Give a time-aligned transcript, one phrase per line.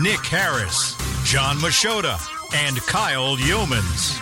[0.00, 2.18] Nick Harris, Jon Machota,
[2.54, 4.18] and Kyle Youmans.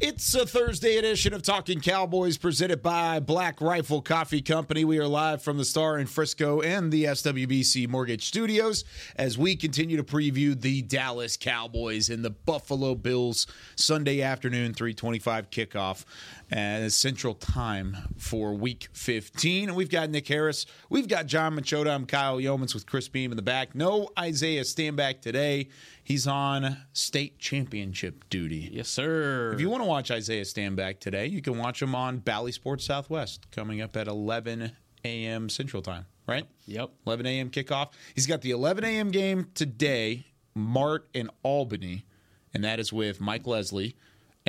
[0.00, 4.82] It's a Thursday edition of Talking Cowboys presented by Black Rifle Coffee Company.
[4.84, 8.84] We are live from the Star in Frisco and the SWBC Mortgage Studios
[9.16, 13.46] as we continue to preview the Dallas Cowboys and the Buffalo Bills
[13.76, 16.04] Sunday afternoon 325 kickoff
[16.50, 19.68] as Central Time for Week 15.
[19.68, 23.30] And we've got Nick Harris, we've got Jon Machota, I'm Kyle Youmans with Chris Beam
[23.30, 23.74] in the back.
[23.74, 25.68] No Isaiah Stanback today.
[26.02, 28.68] He's on state championship duty.
[28.72, 29.52] Yes, sir.
[29.52, 32.84] If you want to watch Isaiah Stanback today, you can watch him on Bally Sports
[32.84, 34.72] Southwest coming up at 11
[35.04, 35.48] a.m.
[35.48, 36.46] Central Time, right?
[36.66, 36.90] Yep.
[37.06, 37.50] 11 a.m.
[37.50, 37.90] kickoff.
[38.14, 39.10] He's got the 11 a.m.
[39.10, 42.06] game today, Mart and Albany,
[42.52, 43.94] and that is with Mike Leslie.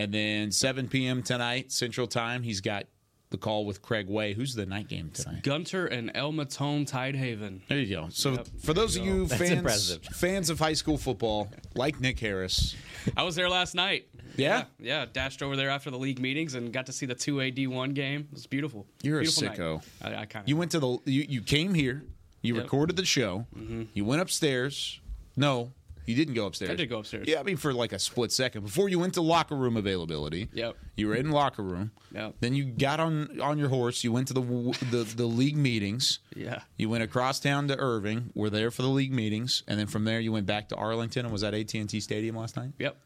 [0.02, 1.21] And then 7 p.m.
[1.21, 2.85] tonight, Central Time, he's got
[3.30, 4.33] the call with Craig Way.
[4.33, 5.44] Who's the night game tonight?
[5.44, 7.61] Gunter and El Maton Tidehaven.
[7.69, 8.07] There you go.
[8.09, 8.47] So Yep.
[8.63, 10.03] for those of you That's fans impressive.
[10.13, 12.75] fans of high school football, like Nick Harris,
[13.16, 14.07] I was there last night.
[14.38, 14.63] Yeah?
[14.79, 17.41] yeah, yeah, Dashed over there after the league meetings and got to see the two
[17.41, 18.22] A D one game.
[18.31, 18.88] It was beautiful.
[19.03, 19.81] You're a sicko.
[20.03, 20.13] Night.
[20.17, 20.49] I, I kind of.
[20.49, 22.03] You went to the you, you came here,
[22.41, 22.63] you Yep.
[22.63, 23.83] recorded the show, mm-hmm.
[23.94, 24.99] you went upstairs.
[25.38, 25.72] No,
[26.05, 26.71] you didn't go upstairs.
[26.71, 27.27] I did go upstairs.
[27.27, 30.49] Yeah, I mean for like a split second before you went to locker room availability.
[30.53, 30.77] Yep.
[30.95, 31.91] You were in locker room.
[32.13, 32.35] Yep.
[32.39, 34.03] Then you got on on your horse.
[34.03, 36.19] You went to the the the league meetings.
[36.35, 36.61] Yeah.
[36.77, 38.31] You went across town to Irving.
[38.35, 41.25] Were there for the league meetings, and then from there you went back to Arlington
[41.25, 42.72] and was at AT and T Stadium last night.
[42.79, 42.97] Yep.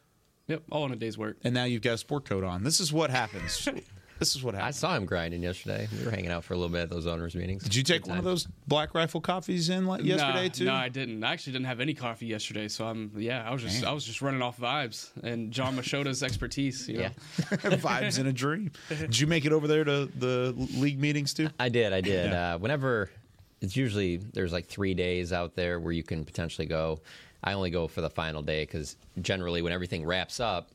[0.48, 0.62] Yep.
[0.70, 1.38] All in a day's work.
[1.42, 2.62] And now you've got a sport coat on.
[2.62, 3.68] This is what happens.
[4.18, 4.62] this is what happened.
[4.62, 4.78] I happens.
[4.78, 5.88] saw him grinding yesterday.
[5.98, 7.62] We were hanging out for a little bit at those owners' meetings.
[7.62, 10.64] Did you take Good one of those Black Rifle coffees in like yesterday Nah, too?
[10.64, 11.22] No, I didn't.
[11.24, 13.48] I actually didn't have any coffee yesterday, so I'm yeah.
[13.48, 16.88] I was just I was just running off vibes and Jon Machota's expertise.
[16.88, 17.00] You know?
[17.02, 17.10] Yeah,
[17.76, 18.70] Vibes in a dream.
[18.88, 21.48] Did you make it over there to the league meetings too?
[21.58, 21.92] I did.
[21.92, 22.32] I did.
[22.32, 23.10] Uh, whenever
[23.60, 27.00] it's usually there's like three days out there where you can potentially go.
[27.42, 30.70] I only go for the final day because generally when everything wraps up,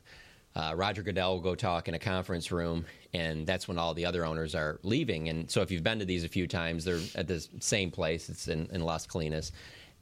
[0.56, 4.06] uh, Roger Goodell will go talk in a conference room, and that's when all the
[4.06, 5.30] other owners are leaving.
[5.30, 8.30] And so if you've been to these a few times, they're at the same place.
[8.30, 9.52] It's in, in Las Colinas.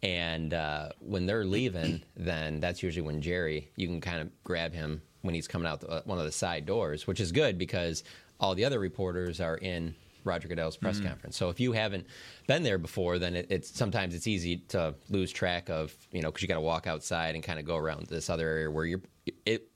[0.02, 4.74] And uh, when they're leaving, then that's usually when Jerry, you can kind of grab
[4.74, 7.58] him when he's coming out the, uh, one of the side doors, which is good
[7.58, 8.04] because
[8.40, 9.94] all the other reporters are in
[10.24, 11.36] Roger Goodell's press conference.
[11.36, 12.06] So if you haven't
[12.48, 16.30] been there before, then it, it's sometimes it's easy to lose track of, you know,
[16.30, 18.86] because you got to walk outside and kind of go around this other area where
[18.86, 19.02] you're.
[19.46, 19.70] It,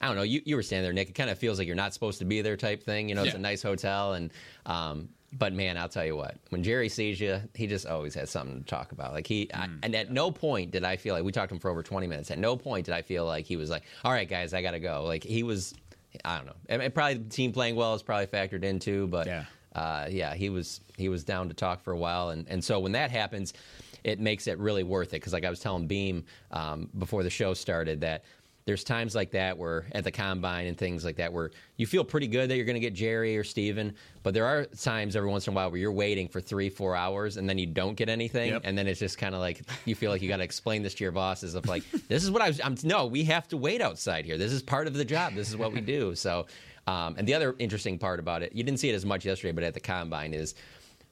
[0.00, 0.22] I don't know.
[0.22, 1.08] You, you were standing there, Nick.
[1.10, 3.08] It kind of feels like you're not supposed to be there, type thing.
[3.08, 4.30] You know, it's a nice hotel, and
[4.66, 6.36] um, but man, I'll tell you what.
[6.50, 9.12] When Jerry sees you, he just always has something to talk about.
[9.12, 11.60] Like he, I, and at no point did I feel like we talked to him
[11.60, 12.30] for over 20 minutes.
[12.30, 14.70] At no point did I feel like he was like, "All right, guys, I got
[14.72, 15.74] to go." Like he was.
[16.24, 16.54] I don't know.
[16.68, 19.44] And, and probably the team playing well is probably factored in too, but Yeah.
[19.74, 22.78] uh, yeah, he was he was down to talk for a while, and and so
[22.80, 23.52] when that happens,
[24.04, 27.30] it makes it really worth it because like I was telling Beam um, before the
[27.30, 28.24] show started that
[28.68, 32.04] there's times like that where at the combine and things like that where you feel
[32.04, 35.30] pretty good that you're going to get Jerry or Stephen, but there are times every
[35.30, 37.94] once in a while where you're waiting for three four hours and then you don't
[37.94, 38.62] get anything, Yep.
[38.64, 40.94] and then it's just kind of like you feel like you got to explain this
[40.96, 42.60] to your bosses of like this is what I was.
[42.62, 44.36] I'm, no, we have to wait outside here.
[44.36, 45.32] This is part of the job.
[45.34, 46.14] This is what we do.
[46.14, 46.46] So.
[46.86, 49.52] Um, and the other interesting part about it, you didn't see it as much yesterday,
[49.52, 50.54] but at the combine is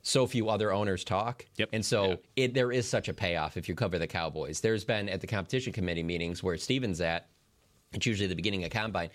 [0.01, 1.45] so few other owners talk.
[1.57, 1.69] Yep.
[1.73, 4.61] And so it, there is such a payoff if you cover the Cowboys.
[4.61, 7.29] There's been at the competition committee meetings where Stephen's at,
[7.97, 9.11] it's usually the beginning of combine.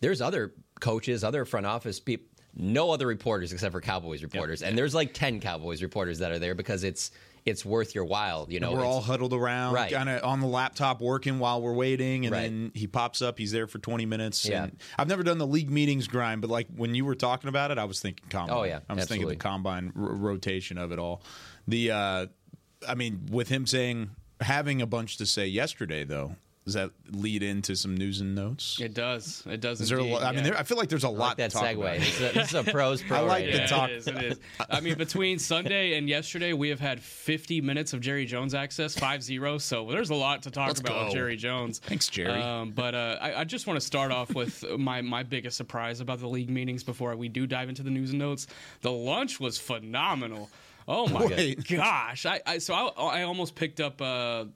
[0.00, 2.26] There's other coaches, other front office people,
[2.56, 4.62] no other reporters except for Cowboys reporters.
[4.62, 7.10] And there's like 10 Cowboys reporters that are there because it's
[7.46, 8.72] it's worth your while, you know.
[8.72, 9.90] we're all huddled around, Right.
[9.90, 12.42] kind of on the laptop working while we're waiting, and Right.
[12.42, 13.38] then he pops up.
[13.38, 14.44] He's there for twenty minutes.
[14.46, 14.64] Yeah.
[14.64, 17.70] and I've never done the league meetings grind, but like when you were talking about
[17.70, 18.56] it, I was thinking combine.
[18.56, 21.22] Oh, yeah, I was thinking the combine r- rotation of it all.
[21.66, 22.26] The, uh,
[22.86, 24.10] I mean, with him saying
[24.42, 26.36] having a bunch to say yesterday, though,
[26.66, 28.78] does that lead into some news and notes?
[28.80, 29.42] It does.
[29.46, 29.80] It does.
[29.80, 30.22] Is there a indeed, lot?
[30.22, 30.50] I mean, yeah.
[30.50, 31.78] there, I feel like there's a I lot like that to talk segue.
[31.78, 31.98] about.
[31.98, 33.16] This is, a, this is a pros pro.
[33.16, 33.90] I like right the talk.
[33.90, 34.40] It is, it is.
[34.68, 38.98] I mean, between Sunday and yesterday, we have had 50 minutes of Jerry Jones access,
[38.98, 39.58] 5 0.
[39.58, 41.04] So there's a lot to talk Let's about go.
[41.04, 41.78] with Jerry Jones.
[41.78, 42.40] Thanks, Jerry.
[42.40, 46.00] Um, but uh, I, I just want to start off with my, my biggest surprise
[46.00, 48.46] about the league meetings before we do dive into the news and notes.
[48.82, 50.50] The lunch was phenomenal.
[50.86, 51.68] Oh my Wait.
[51.68, 52.26] gosh!
[52.26, 54.46] I, I so I, I almost picked up uh,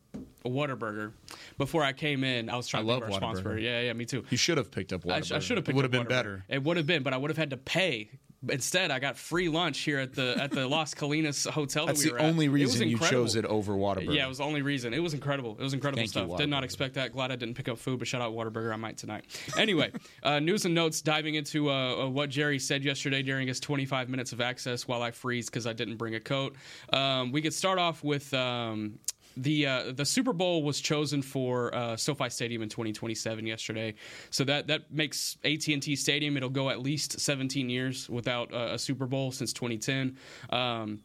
[0.47, 1.13] Whataburger.
[1.59, 3.63] Before I came in, I was trying I to love a response Whataburger.
[3.63, 4.25] Yeah, yeah, me too.
[4.31, 5.33] You should have picked up I, Whataburger.
[5.37, 6.09] I should have picked It would have been Whataburger.
[6.09, 6.45] better.
[6.49, 8.11] It would have been, but I would have had to pay.
[8.47, 11.87] Instead, I got free lunch here at the at the Las Colinas hotel.
[11.87, 12.27] That's that we the were at.
[12.27, 14.15] only was reason you chose it over Whataburger.
[14.15, 14.93] Yeah, it was the only reason.
[14.93, 15.57] It was incredible.
[15.59, 16.37] It was incredible Thank you, stuff.
[16.39, 17.13] Did not expect that.
[17.13, 18.71] Glad I didn't pick up food, but shout out Whataburger.
[18.71, 19.25] I might tonight.
[19.57, 19.93] Anyway,
[20.23, 24.11] uh, news and notes diving into uh, uh, what Jerry said yesterday during his 25
[24.11, 26.55] minutes of access while I freeze because I didn't bring a coat.
[26.93, 28.35] Um, we could start off with.
[28.35, 28.99] Um,
[29.37, 33.95] the uh, the Super Bowl was chosen for uh, SoFi Stadium in 2027 yesterday,
[34.31, 36.37] so that that makes AT and T Stadium.
[36.37, 40.17] It'll go at least 17 years without uh, a Super Bowl since 2010.
[40.51, 41.01] Um,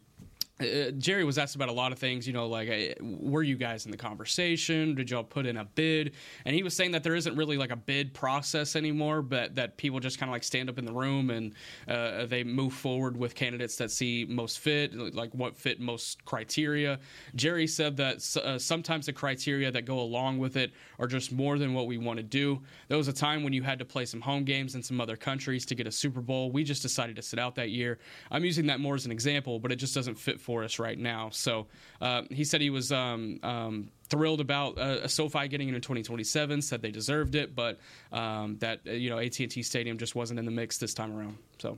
[0.59, 3.55] uh, Jerry was asked about a lot of things, you know, like uh, were you
[3.55, 4.93] guys in the conversation?
[4.93, 6.15] Did y'all put in a bid?
[6.45, 9.77] And he was saying that there isn't really like a bid process anymore, but that
[9.77, 11.53] people just kind of like stand up in the room and
[11.87, 16.99] uh, they move forward with candidates that see most fit, like what fit most criteria.
[17.35, 21.57] Jerry said that uh, sometimes the criteria that go along with it are just more
[21.57, 22.61] than what we want to do.
[22.89, 25.15] There was a time when you had to play some home games in some other
[25.15, 26.51] countries to get a Super Bowl.
[26.51, 27.99] We just decided to sit out that year.
[28.29, 30.97] I'm using that more as an example, but it just doesn't fit for us right
[30.97, 31.29] now.
[31.31, 31.67] So
[32.01, 36.63] uh, he said he was um, um, thrilled about uh, SoFi getting it in 2027.
[36.63, 37.77] Said they deserved it, but
[38.11, 41.37] um, that uh, you know AT&T Stadium just wasn't in the mix this time around.
[41.59, 41.77] So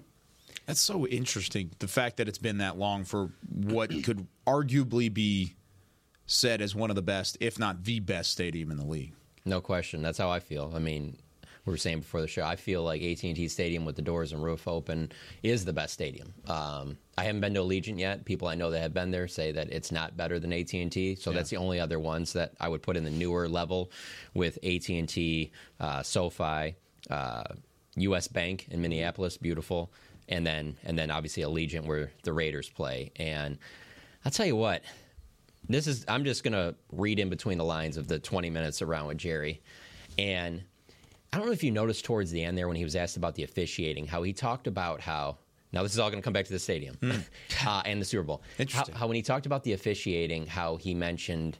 [0.67, 1.71] That's so interesting.
[1.79, 5.55] The fact that it's been that long for what could arguably be
[6.25, 9.11] said as one of the best, if not the best stadium in the league.
[9.43, 10.01] No question.
[10.01, 10.71] That's how I feel.
[10.73, 11.17] I mean,
[11.65, 14.43] we were saying before the show, I feel like AT&T Stadium with the doors and
[14.43, 15.11] roof open
[15.43, 16.33] is the best stadium.
[16.47, 18.25] Um, I haven't been to Allegiant yet.
[18.25, 21.15] People I know that have been there say that it's not better than AT&T.
[21.15, 23.91] So that's the only other ones that I would put in the newer level
[24.33, 26.75] with AT&T, uh, SoFi,
[27.11, 27.43] uh,
[27.95, 28.27] U.S.
[28.27, 29.91] Bank in Minneapolis, beautiful,
[30.29, 33.11] and then and then obviously Allegiant where the Raiders play.
[33.17, 33.57] And
[34.25, 34.83] I'll tell you what,
[35.67, 39.07] this is I'm just gonna read in between the lines of the 20 minutes around
[39.07, 39.61] with Jerry,
[40.17, 40.63] and
[41.33, 43.35] I don't know if you noticed towards the end there when he was asked about
[43.35, 45.37] the officiating, how he talked about how
[45.71, 46.97] now this is all going to come back to the stadium
[47.65, 48.41] uh, and the Super Bowl.
[48.59, 48.95] Interesting.
[48.95, 51.57] how when he talked about the officiating, how he mentioned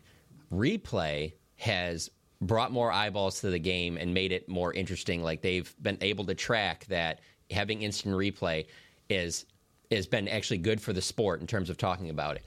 [0.52, 2.10] replay has
[2.42, 5.24] brought more eyeballs to the game and made it more interesting.
[5.24, 8.66] Like they've been able to track that having instant replay
[9.10, 9.46] is
[9.92, 12.44] has been actually good for the sport in terms of talking about it.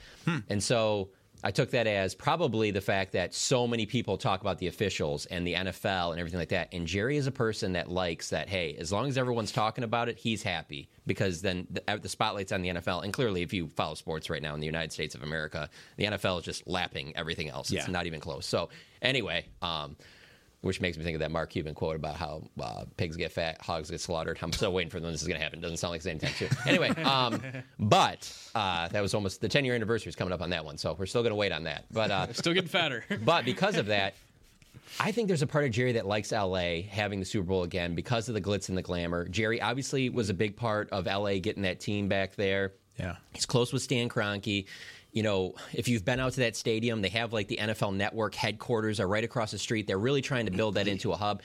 [0.48, 1.10] And so
[1.46, 5.26] I took that as probably the fact that so many people talk about the officials
[5.26, 6.70] and the NFL and everything like that.
[6.72, 10.08] And Jerry is a person that likes that, hey, as long as everyone's talking about
[10.08, 13.04] it, he's happy because then the, uh, the spotlight's on the NFL.
[13.04, 15.68] And clearly, if you follow sports right now in the United States of America,
[15.98, 17.70] the NFL is just lapping everything else.
[17.70, 17.92] It's Yeah.
[17.92, 18.46] not even close.
[18.46, 18.70] So,
[19.02, 19.96] anyway, um,
[20.64, 23.60] which makes me think of that Mark Cuban quote about how uh, pigs get fat,
[23.60, 24.38] hogs get slaughtered.
[24.42, 25.60] I'm still waiting for when this is going to happen.
[25.60, 26.48] Doesn't sound like it's anytime soon.
[26.66, 27.40] Anyway, um,
[27.78, 30.78] but uh, that was almost the 10 year anniversary is coming up on that one,
[30.78, 31.84] so we're still going to wait on that.
[31.90, 33.04] But uh, still getting fatter.
[33.24, 34.14] but because of that,
[34.98, 37.94] I think there's a part of Jerry that likes LA having the Super Bowl again
[37.94, 39.28] because of the glitz and the glamour.
[39.28, 42.72] Jerry obviously was a big part of LA getting that team back there.
[42.98, 43.16] Yeah.
[43.32, 44.66] He's close with Stan Kroenke.
[45.14, 48.34] You know, if you've been out to that stadium, they have like the NFL Network
[48.34, 49.86] headquarters are right across the street.
[49.86, 51.40] They're really trying to build that into a hub.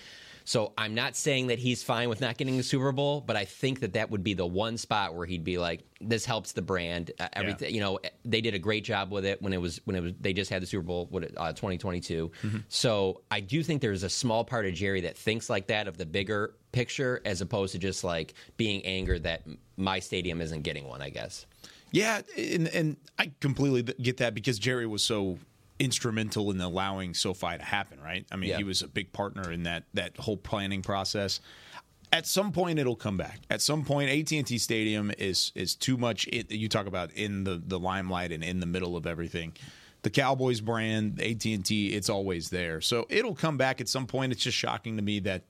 [0.49, 3.45] So I'm not saying that he's fine with not getting the Super Bowl, but I
[3.45, 6.63] think that that would be the one spot where he'd be like, "This helps the
[6.63, 9.79] brand." Uh, everything, you know, they did a great job with it when it was
[9.85, 12.31] when it was they just had the Super Bowl what uh, 2022.
[12.67, 15.97] So I do think there's a small part of Jerry that thinks like that of
[15.97, 19.43] the bigger picture, as opposed to just like being angered that
[19.77, 21.03] my stadium isn't getting one.
[21.03, 21.45] I guess.
[21.91, 25.39] Yeah, and, and I completely get that because Jerry was so
[25.79, 28.25] instrumental in allowing SoFi to happen, right?
[28.31, 28.57] I mean, Yeah.
[28.57, 31.39] he was a big partner in that that whole planning process.
[32.11, 33.39] At some point, it'll come back.
[33.51, 36.27] At some point, AT and T Stadium is is too much.
[36.27, 39.53] It, you talk about in the the limelight and in the middle of everything.
[40.01, 42.79] The Cowboys brand, AT and T, it's always there.
[42.81, 44.31] So it'll come back at some point.
[44.31, 45.43] It's just shocking to me that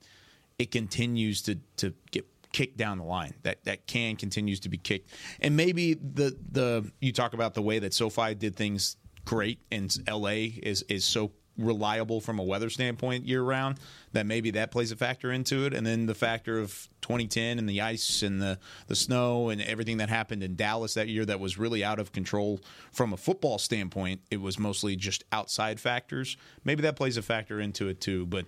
[0.58, 3.34] it continues to to get kicked down the line.
[3.42, 5.10] That that can continues to be kicked.
[5.40, 9.94] And maybe the the you talk about the way that SoFi did things great and
[10.08, 13.78] LA is is so reliable from a weather standpoint year round
[14.12, 17.68] that maybe that plays a factor into it and then the factor of 2010 and
[17.68, 21.38] the ice and the the snow and everything that happened in Dallas that year that
[21.38, 22.60] was really out of control
[22.92, 27.60] from a football standpoint it was mostly just outside factors maybe that plays a factor
[27.60, 28.46] into it too but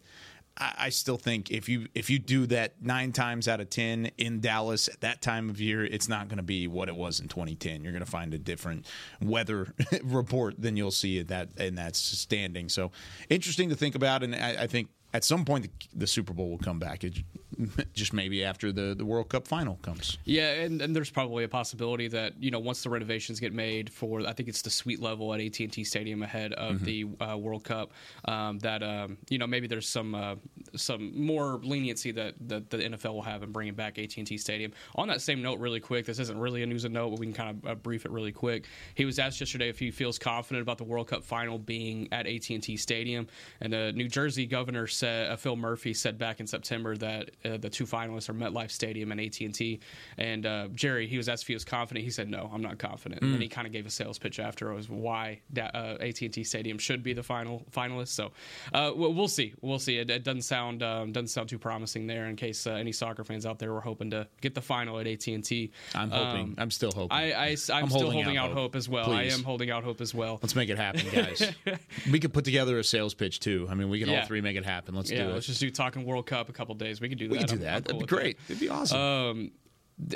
[0.57, 4.11] I, I still think if you if you do that nine times out of ten
[4.19, 7.21] in Dallas at that time of year, it's not going to be what it was
[7.21, 7.83] in 2010.
[7.83, 8.87] You're going to find a different
[9.21, 12.69] weather report than you'll see at that in that standing.
[12.69, 12.91] So
[13.29, 16.51] interesting to think about, and I, I think at some point the, the Super Bowl
[16.51, 17.05] will come back.
[17.05, 17.19] It,
[17.95, 20.17] just maybe after the, the World Cup final comes.
[20.25, 23.91] Yeah, and, and there's probably a possibility that you know once the renovations get made
[23.91, 26.85] for I think it's the suite level at AT and T Stadium ahead of Mm-hmm.
[27.19, 27.93] the uh, World Cup,
[28.25, 30.37] um, that um, you know maybe there's some uh,
[30.75, 34.39] some more leniency that, that the NFL will have in bringing back AT and T
[34.39, 34.73] Stadium.
[34.95, 37.27] On that same note, really quick, this isn't really a news and note, but we
[37.27, 38.67] can kind of uh, brief it really quick.
[38.95, 42.27] He was asked yesterday if he feels confident about the World Cup final being at
[42.27, 43.27] AT and T Stadium,
[43.61, 47.57] and the New Jersey governor said uh, Phil Murphy said back in September that uh,
[47.57, 49.81] the two finalists are MetLife Stadium and AT and T.
[50.17, 52.05] And uh, Jerry, he was asked if he was confident.
[52.05, 54.73] He said, "No, I'm not confident." And he kind of gave a sales pitch after
[54.77, 58.09] as why da- uh, AT and T Stadium should be the final finalist.
[58.09, 58.33] So
[58.73, 59.55] uh, we'll, we'll see.
[59.61, 59.99] We'll see.
[59.99, 62.27] It, it doesn't sound um, doesn't sound too promising there.
[62.27, 65.07] In case uh, any soccer fans out there were hoping to get the final at
[65.07, 66.55] AT and T, I'm hoping.
[66.59, 67.17] I'm still hoping.
[67.17, 68.77] I, I am I'm still holding holding, out out, hope.
[68.77, 69.07] as well.
[69.07, 69.33] Please.
[69.33, 70.39] I am holding out hope as well.
[70.43, 71.53] Let's make it happen, guys.
[72.11, 73.67] we could put together a sales pitch too.
[73.71, 74.92] I mean, we can all three make it happen.
[74.93, 75.35] Let's yeah, do it.
[75.35, 77.01] let's just do talking World Cup a couple days.
[77.01, 77.33] We could do that.
[77.33, 77.75] we can do I'm- that.
[77.77, 78.17] I'm That'd be with that.
[78.17, 78.39] great.
[78.49, 79.51] It'd be awesome.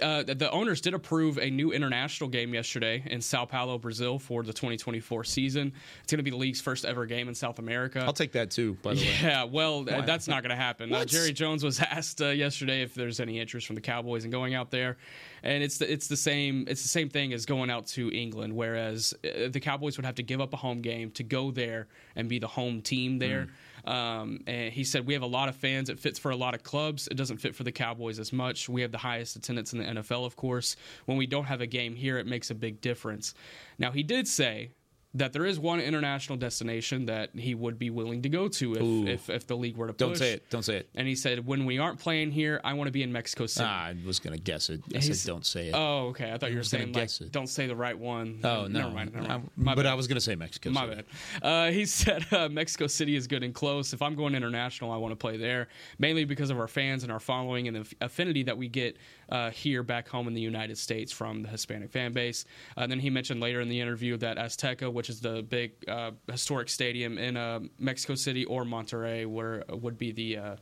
[0.03, 4.43] Uh, the- owners did approve a new international game yesterday in Sao Paulo, Brazil, for
[4.43, 5.73] the 2024 season.
[6.03, 8.01] It's going to be the league's first ever game in South America.
[8.01, 8.77] I'll take that too.
[8.83, 10.93] By the way, Yeah, well, uh, that's not going to happen.
[10.93, 14.31] Uh, Jerry Jones was asked uh, yesterday if there's any interest from the Cowboys in
[14.31, 14.97] going out there,
[15.45, 18.57] and it's the, it's the same it's the same thing as going out to England.
[18.57, 21.87] Whereas uh, the Cowboys would have to give up a home game to go there
[22.17, 23.49] and be the home team there.
[23.87, 25.89] Um, and he said we have a lot of fans.
[25.89, 27.09] It fits for a lot of clubs.
[27.09, 28.69] It doesn't fit for the Cowboys as much.
[28.69, 30.77] We have the highest attendance in the NFL, of course.
[31.05, 33.35] When we don't have a game here, it makes a big difference.
[33.79, 34.71] Now he did say
[35.19, 38.75] that there is one international destination that he would be willing to go to
[39.07, 39.99] if, if, if the league were to push.
[39.99, 40.51] don't say it.
[40.51, 40.89] Don't say it.
[40.95, 43.67] And he said, when we aren't playing here, I want to be in Mexico City.
[43.69, 44.83] Ah, I was gonna guess it.
[44.95, 45.75] I He's- said don't say it.
[45.75, 46.33] Oh, okay.
[46.33, 47.33] I thought you were saying like, guess it.
[47.33, 48.41] don't say the right one.
[48.45, 49.15] Oh, no, never mind.
[49.15, 49.51] Never mind.
[49.57, 49.87] But bad.
[49.87, 50.71] I was gonna say Mexico.
[50.71, 50.75] City.
[50.75, 51.03] My City.
[51.41, 51.47] bad.
[51.69, 53.93] Uh, he said uh, Mexico City is good and close.
[53.93, 55.69] If I'm going international, I want to play there,
[55.99, 58.97] mainly because of our fans and our following and the affinity that we get
[59.29, 62.45] uh, here back home in the United States from the Hispanic fan base.
[62.77, 65.73] Uh, and then he mentioned later in the interview that Azteca, which is the big
[65.89, 70.57] uh, historic stadium in uh, Mexico City or Monterrey, where would be the uh,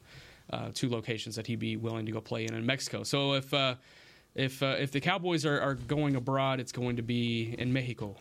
[0.50, 3.02] uh, two locations that he'd be willing to go play in in Mexico.
[3.02, 3.76] So if uh,
[4.34, 8.16] if uh, if the Cowboys are, are going abroad, it's going to be in Mexico.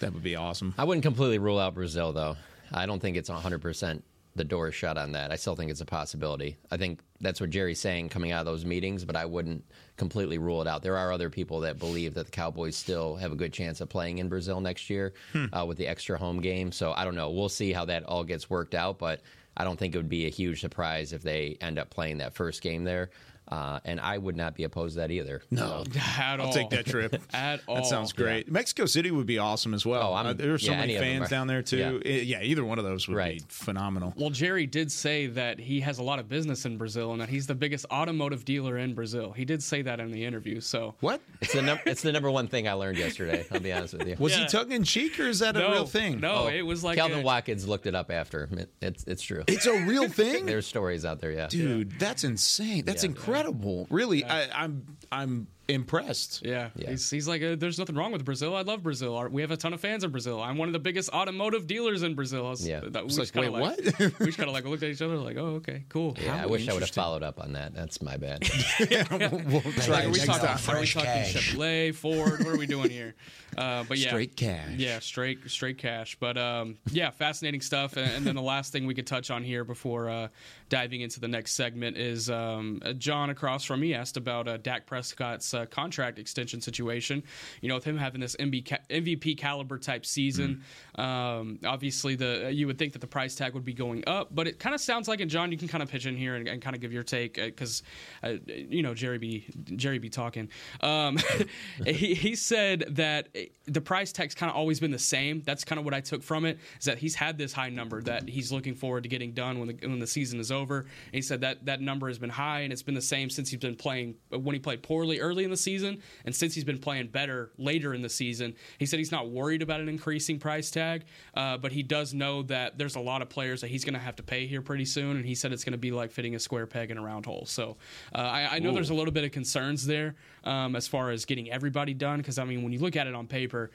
[0.00, 0.74] That would be awesome.
[0.76, 2.36] I wouldn't completely rule out Brazil, though.
[2.72, 4.02] I don't think it's 100%
[4.36, 5.30] the door is shut on that.
[5.30, 6.56] I still think it's a possibility.
[6.70, 9.64] I think that's what Jerry's saying coming out of those meetings, but I wouldn't
[9.96, 10.82] completely rule it out.
[10.82, 13.88] There are other people that believe that the Cowboys still have a good chance of
[13.88, 15.14] playing in Brazil next year
[15.52, 16.72] uh, with the extra home game.
[16.72, 17.30] So I don't know.
[17.30, 19.22] We'll see how that all gets worked out, but
[19.56, 22.34] I don't think it would be a huge surprise if they end up playing that
[22.34, 23.10] first game there.
[23.46, 25.42] Uh, and I would not be opposed to that either.
[25.50, 25.84] No,
[26.18, 26.46] At all.
[26.46, 27.20] I'll take that trip.
[27.34, 27.76] At all.
[27.76, 28.50] That sounds great.
[28.50, 30.12] Mexico City would be awesome as well.
[30.12, 31.76] Oh, Uh, there are so yeah, many any of them fans are- down there too.
[31.76, 31.90] yeah.
[32.04, 32.42] I- Yeah.
[32.42, 33.38] either one of those would Right.
[33.40, 34.14] be phenomenal.
[34.16, 37.28] Well, Jerry did say that he has a lot of business in Brazil and that
[37.28, 39.32] he's the biggest automotive dealer in Brazil.
[39.32, 40.60] He did say that in the interview.
[40.60, 43.72] So What It's the, num- it's the number one thing I learned yesterday, I'll be
[43.72, 44.16] honest with you.
[44.18, 44.40] was Yeah.
[44.40, 46.20] he tongue in cheek or is that no, a real thing?
[46.20, 48.48] No, Oh, it was like Calvin a- Watkins looked it up after.
[48.52, 49.44] It, it's it's true.
[49.46, 50.46] it's a real thing.
[50.54, 51.48] There's stories out there, yeah.
[51.48, 52.84] Dude, that's insane.
[52.86, 53.10] That's Yeah.
[53.36, 53.86] Incredible.
[53.90, 56.44] Really, I, I'm I'm impressed.
[56.44, 56.90] Yeah, Yeah.
[56.90, 58.54] He's, he's like, uh, there's nothing wrong with Brazil.
[58.54, 59.28] I love Brazil.
[59.30, 60.42] We have a ton of fans in Brazil.
[60.42, 62.44] I'm one of the biggest automotive dealers in Brazil.
[62.44, 62.80] Was, Yeah.
[62.80, 64.18] that, just like, wait, like, what?
[64.20, 66.16] we just kind of like looked at each other like, oh, okay, cool.
[66.20, 67.74] Yeah, I wish I would have followed up on that.
[67.74, 68.42] That's my bad.
[68.80, 72.40] we'll try Like, are we talking, are we talking Chevrolet, Ford?
[72.40, 73.14] What are we doing here?
[73.56, 74.70] Uh, but yeah, Straight cash.
[74.78, 76.16] Yeah, straight straight cash.
[76.18, 77.96] But um, yeah, fascinating stuff.
[77.96, 80.26] And, and then the last thing we could touch on here before uh,
[80.74, 84.56] diving into the next segment is um, uh, John across from me asked about uh,
[84.56, 87.22] Dak Prescott's uh, contract extension situation.
[87.60, 90.64] You know, with him having this MVP caliber type season,
[90.96, 94.48] um, obviously the you would think that the price tag would be going up, but
[94.48, 96.48] it kind of sounds like, and John, you can kind of pitch in here and,
[96.48, 97.84] and kind of give your take because
[98.24, 100.48] uh, you know Jerry be Jerry be talking.
[100.80, 101.18] Um,
[101.86, 103.28] he, he said that
[103.66, 105.40] the price tag's kind of always been the same.
[105.42, 108.02] That's kind of what I took from it is that he's had this high number
[108.02, 110.63] that he's looking forward to getting done when the when the season is over.
[110.78, 113.50] And he said that that number has been high and it's been the same since
[113.50, 116.78] he's been playing when he played poorly early in the season and since he's been
[116.78, 118.54] playing better later in the season.
[118.78, 121.04] He said he's not worried about an increasing price tag,
[121.34, 124.00] uh, but he does know that there's a lot of players that he's going to
[124.00, 125.16] have to pay here pretty soon.
[125.16, 127.26] And he said it's going to be like fitting a square peg in a round
[127.26, 127.46] hole.
[127.46, 127.76] So
[128.14, 131.24] uh, I, I know there's a little bit of concerns there um, as far as
[131.24, 133.70] getting everybody done because I mean when you look at it on paper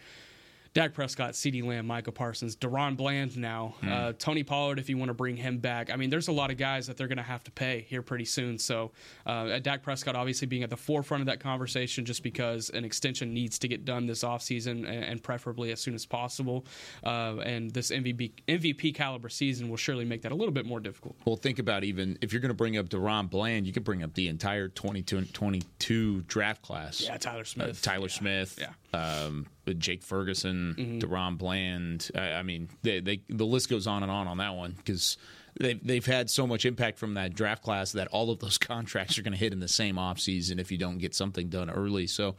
[0.74, 3.90] Dak Prescott, CeeDee Lamb, Micah Parsons, DaRon Bland now, Hmm.
[3.92, 5.90] uh, Tony Pollard if you want to bring him back.
[5.92, 8.02] I mean, there's a lot of guys that they're going to have to pay here
[8.02, 8.58] pretty soon.
[8.60, 8.92] So,
[9.26, 13.34] uh, Dak Prescott obviously being at the forefront of that conversation just because an extension
[13.34, 16.66] needs to get done this offseason and, and preferably as soon as possible.
[17.04, 20.80] Uh, and this MVP, MVP caliber season will surely make that a little bit more
[20.80, 21.16] difficult.
[21.26, 24.04] Well, think about even if you're going to bring up DaRon Bland, you could bring
[24.04, 27.02] up the entire 22, 22 draft class.
[27.02, 27.82] Yeah, Tyler Uh, Smith.
[27.82, 28.70] Tyler Smith, Yeah.
[28.94, 29.46] Um,
[29.78, 30.98] Jake Ferguson, Mm-hmm.
[31.00, 32.10] DaRon Bland.
[32.16, 35.18] I, I mean, they, they, the list goes on and on on that one because
[35.60, 39.20] they've, they've had so much impact from that draft class that all of those contracts
[39.20, 42.08] are going to hit in the same offseason if you don't get something done early.
[42.08, 42.36] So,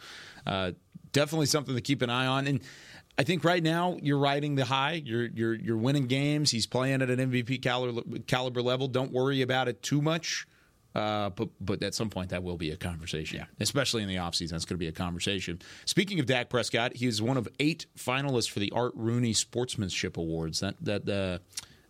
[0.46, 0.72] uh,
[1.12, 2.46] definitely something to keep an eye on.
[2.48, 2.60] And
[3.18, 5.02] I think right now you're riding the high.
[5.04, 6.50] You're you're you're winning games.
[6.50, 8.88] He's playing at an MVP caliber, caliber level.
[8.88, 10.46] Don't worry about it too much.
[10.94, 13.46] Uh, but but at some point that will be a conversation, Yeah.
[13.60, 14.50] especially in the offseason.
[14.50, 15.60] That's going to be a conversation.
[15.84, 20.16] Speaking of Dak Prescott, he is one of eight finalists for the Art Rooney Sportsmanship
[20.16, 20.60] Awards.
[20.60, 21.38] That that uh,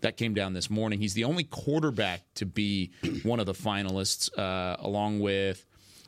[0.02, 0.98] that came down this morning.
[1.00, 2.90] He's the only quarterback to be
[3.22, 5.64] one of the finalists, uh, along with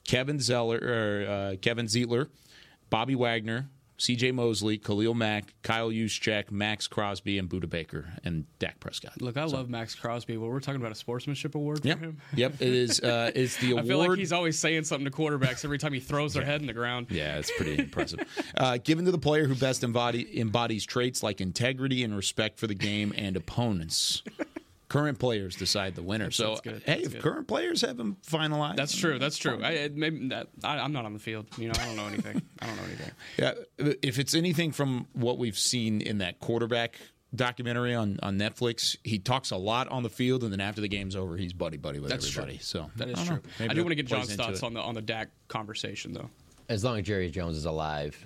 [0.06, 2.28] Kevin Zeller or uh, Kevin Zeitler,
[2.90, 3.68] Bobby Wagner,
[4.02, 4.32] C.J.
[4.32, 9.22] Mosley, Khalil Mack, Kyle Juszczyk, Maxx Crosby, and Budda Baker, and Dak Prescott.
[9.22, 12.20] Look, I love Maxx Crosby, but we're talking about a sportsmanship award Yep, for him.
[12.34, 12.54] yep.
[12.58, 12.98] It is.
[12.98, 13.84] Uh, it's the award.
[13.84, 16.60] I feel like he's always saying something to quarterbacks every time he throws their head
[16.60, 17.06] in the ground.
[17.10, 18.20] Yeah, it's pretty impressive.
[18.56, 22.66] Uh, given to the player who best embody, embodies traits like integrity and respect for
[22.66, 24.24] the game and opponents.
[24.92, 26.30] Current players decide the winner.
[26.30, 26.82] so, good.
[26.84, 27.22] hey, That's if good.
[27.22, 29.18] current players have them finalized, That's true.
[29.18, 29.58] That's true.
[29.62, 31.46] I, it- maybe that, I, I'm not on the field.
[31.56, 32.42] You know, I don't know anything.
[32.60, 33.10] I don't know anything.
[33.38, 33.52] Yeah,
[33.84, 36.96] uh, if it's anything from what we've seen in that quarterback
[37.34, 40.88] documentary on, on Netflix, he talks a lot on the field, and then after the
[40.88, 42.58] game's over, he's buddy buddy with That's everybody.
[42.58, 42.62] true.
[42.64, 43.50] So That is I don't true.
[43.60, 44.64] Maybe I do want to get plays John's thoughts it.
[44.66, 46.28] on the on the Dak conversation though.
[46.68, 48.16] As long as Jerry Jones is alive,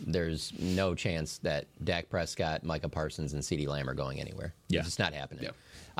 [0.00, 4.54] there's no chance that Dak Prescott, Micah Parsons, and CeeDee Lamb are going anywhere.
[4.68, 4.80] Yeah.
[4.80, 5.44] It's just not happening.
[5.44, 5.50] Yeah.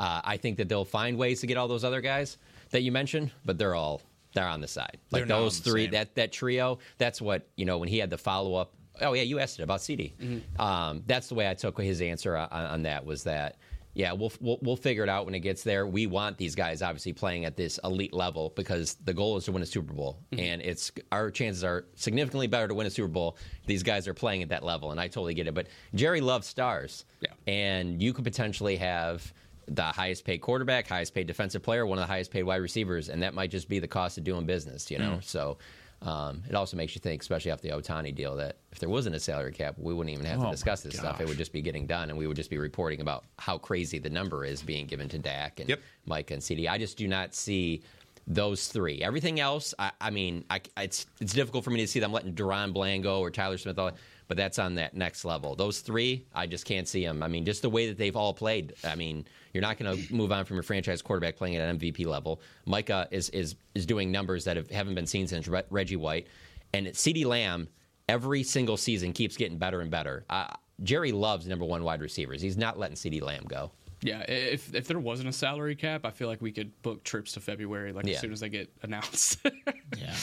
[0.01, 2.37] Uh, I think that they'll find ways to get all those other guys
[2.71, 4.01] that you mentioned, but they're all
[4.33, 4.97] they're on the side.
[5.11, 5.91] Like They're those three, same.
[5.91, 6.79] that that trio.
[6.97, 8.73] That's what you know when he had the follow up.
[9.01, 10.13] Oh yeah, you asked it about CeeDee.
[10.17, 10.61] Mm-hmm.
[10.61, 13.57] Um, that's the way I took his answer on, on that was that.
[13.93, 15.85] Yeah, we'll, we'll we'll figure it out when it gets there.
[15.85, 19.51] We want these guys obviously playing at this elite level because the goal is to
[19.51, 20.39] win a Super Bowl, Mm-hmm.
[20.45, 23.35] and it's our chances are significantly better to win a Super Bowl.
[23.67, 25.53] These guys are playing at that level, and I totally get it.
[25.53, 27.33] But Jerry loves stars, Yeah.
[27.47, 29.33] and you could potentially have
[29.73, 33.09] the highest paid quarterback, highest paid defensive player, one of the highest paid wide receivers,
[33.09, 35.19] and that might just be the cost of doing business, you know.
[35.21, 35.57] So
[36.01, 39.15] um, it also makes you think, especially after the Ohtani deal, that if there wasn't
[39.15, 41.21] a salary cap, we wouldn't even have Oh, to discuss this stuff.
[41.21, 43.99] It would just be getting done, and we would just be reporting about how crazy
[43.99, 45.79] the number is being given to Dak and Yep.
[46.05, 46.67] Mike and CeeDee.
[46.69, 47.81] I just do not see
[48.27, 49.01] those three.
[49.01, 52.33] Everything else, I, I mean, I, it's it's difficult for me to see them letting
[52.33, 53.91] DaRon Bland go or Tyler Smith, all-
[54.31, 55.57] but that's on that next level.
[55.57, 57.21] Those three, I just can't see them.
[57.21, 58.73] I mean, just the way that they've all played.
[58.81, 61.77] I mean, you're not going to move on from your franchise quarterback playing at an
[61.77, 62.39] MVP level.
[62.65, 66.27] Micah is is is doing numbers that have, haven't been seen since Re- Reggie White,
[66.73, 67.67] and CeeDee Lamb
[68.07, 70.23] every single season keeps getting better and better.
[70.29, 70.47] Uh,
[70.81, 72.41] Jerry loves number one wide receivers.
[72.41, 73.73] He's not letting CeeDee Lamb go.
[74.03, 77.33] Yeah, if if there wasn't a salary cap, I feel like we could book trips
[77.33, 78.15] to February like Yeah.
[78.15, 79.39] as soon as they get announced.
[79.97, 80.15] Yeah.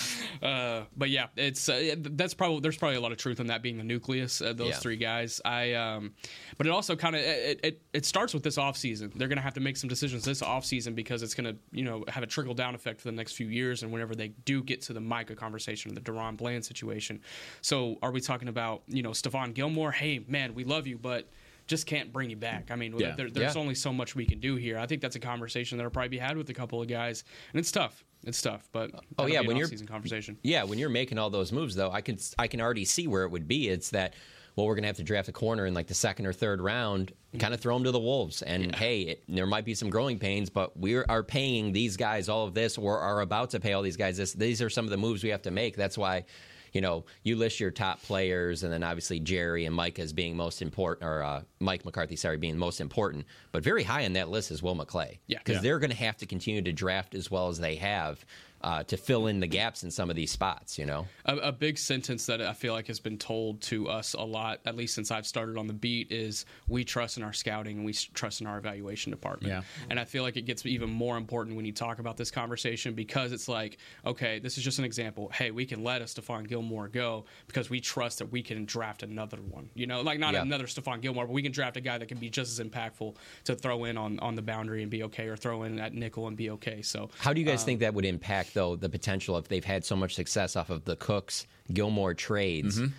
[0.49, 3.62] Uh, but yeah, it's uh, that's probably there's probably a lot of truth in that
[3.62, 4.41] being the nucleus.
[4.41, 4.75] Uh, those Yeah.
[4.77, 5.43] three guys.
[5.45, 6.14] I um,
[6.57, 9.12] but it also kind of it, it it starts with this offseason.
[9.14, 12.23] They're gonna have to make some decisions this offseason because it's gonna you know have
[12.23, 13.83] a trickle down effect for the next few years.
[13.83, 17.21] And whenever they do get to the Micah conversation, or the DaRon Bland situation.
[17.61, 19.93] So are we talking about you know Stephon Gilmore?
[19.93, 21.29] Hey man, we love you, but
[21.68, 22.70] just can't bring you back.
[22.70, 23.14] I mean, Yeah.
[23.14, 23.61] there, there's Yeah.
[23.61, 24.78] only so much we can do here.
[24.78, 27.61] I think that's a conversation that'll probably be had with a couple of guys, and
[27.61, 28.04] it's tough.
[28.24, 30.37] It's tough, but Oh, yeah, when you're- conversation.
[30.42, 33.22] Yeah, when you're making all those moves, though, I can I can already see where
[33.22, 33.68] it would be.
[33.68, 34.14] It's that
[34.57, 37.12] well, we're gonna have to draft a corner in like the second or third round,
[37.38, 38.42] kind of throw them to the wolves.
[38.42, 42.28] And hey, it, there might be some growing pains, but we are paying these guys
[42.28, 44.33] all of this, or are about to pay all these guys this.
[44.33, 45.76] These are some of the moves we have to make.
[45.76, 46.24] That's why.
[46.72, 50.37] You know, you list your top players, and then obviously Jerry and Mike as being
[50.37, 53.24] most important, or uh, Mike McCarthy, sorry, being most important.
[53.52, 55.18] But very high on that list is Will McClay.
[55.26, 55.38] Yeah.
[55.38, 55.61] because Yeah.
[55.62, 58.24] they're going to have to continue to draft as well as they have
[58.62, 60.79] uh, to fill in the gaps in some of these spots.
[60.79, 64.14] You know, A, a big sentence that I feel like has been told to us
[64.14, 67.33] a lot, at least since I've started on the beat, is we trust in our
[67.33, 69.53] scouting and we trust in our evaluation department.
[69.53, 69.62] Yeah.
[69.90, 72.94] And I feel like it gets even more important when you talk about this conversation
[72.94, 75.31] because it's like, okay, this is just an example.
[75.33, 79.03] Hey, we can let a Stephon Gilmore go because we trust that we can draft
[79.03, 79.68] another one.
[79.75, 80.42] You know, like not Yeah.
[80.42, 83.14] another Stephon Gilmore, but we can draft a guy that can be just as impactful
[83.44, 86.27] to throw in on, on the boundary and be okay, or throw in at nickel
[86.27, 86.83] and be okay.
[86.83, 89.65] So how do you Um, guys think that would impact though the potential if they've
[89.65, 92.79] had so much success off of the Cooks Gilmore trades?
[92.79, 92.93] Mm-hmm.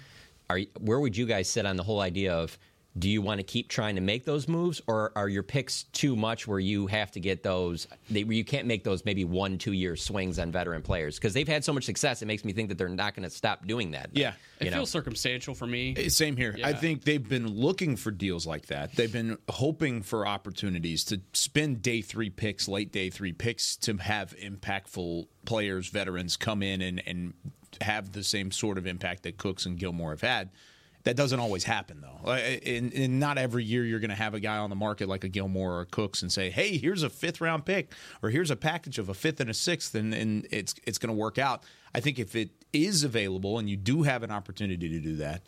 [0.49, 2.57] are where would you guys sit on the whole idea of
[2.97, 6.15] do you want to keep trying to make those moves or are your picks too
[6.15, 9.73] much where you have to get those they, you can't make those maybe one two
[9.73, 12.67] year swings on veteran players because they've had so much success it makes me think
[12.69, 14.33] that they're not going to stop doing that Yeah.
[14.59, 14.77] It you know?
[14.77, 15.93] feels circumstantial for me.
[15.97, 16.57] Eh, Same here.
[16.63, 18.93] I think they've been looking for deals like that.
[18.93, 23.95] They've been hoping for opportunities to spend day three picks, late day three picks to
[23.97, 27.33] have impactful players, veterans come in and, and
[27.81, 30.49] have the same sort of impact that Cooks and Gilmore have had.
[31.03, 32.31] That doesn't always happen, though.
[32.31, 35.23] And, and not every year you're going to have a guy on the market like
[35.23, 38.51] a Gilmore or a Cooks and say, "Hey, here's a fifth round pick, or here's
[38.51, 41.37] a package of a fifth and a sixth, and, and it's it's going to work
[41.37, 41.63] out."
[41.95, 45.41] I think if it is available and you do have an opportunity to do that,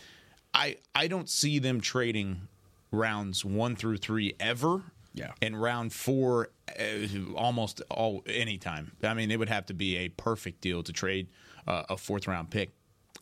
[0.53, 2.47] I I don't see them trading
[2.91, 4.83] rounds one through three ever.
[5.13, 5.31] Yeah.
[5.41, 8.93] And round four, uh, almost all anytime.
[9.03, 11.27] I mean, it would have to be a perfect deal to trade
[11.67, 12.71] uh, a fourth round pick.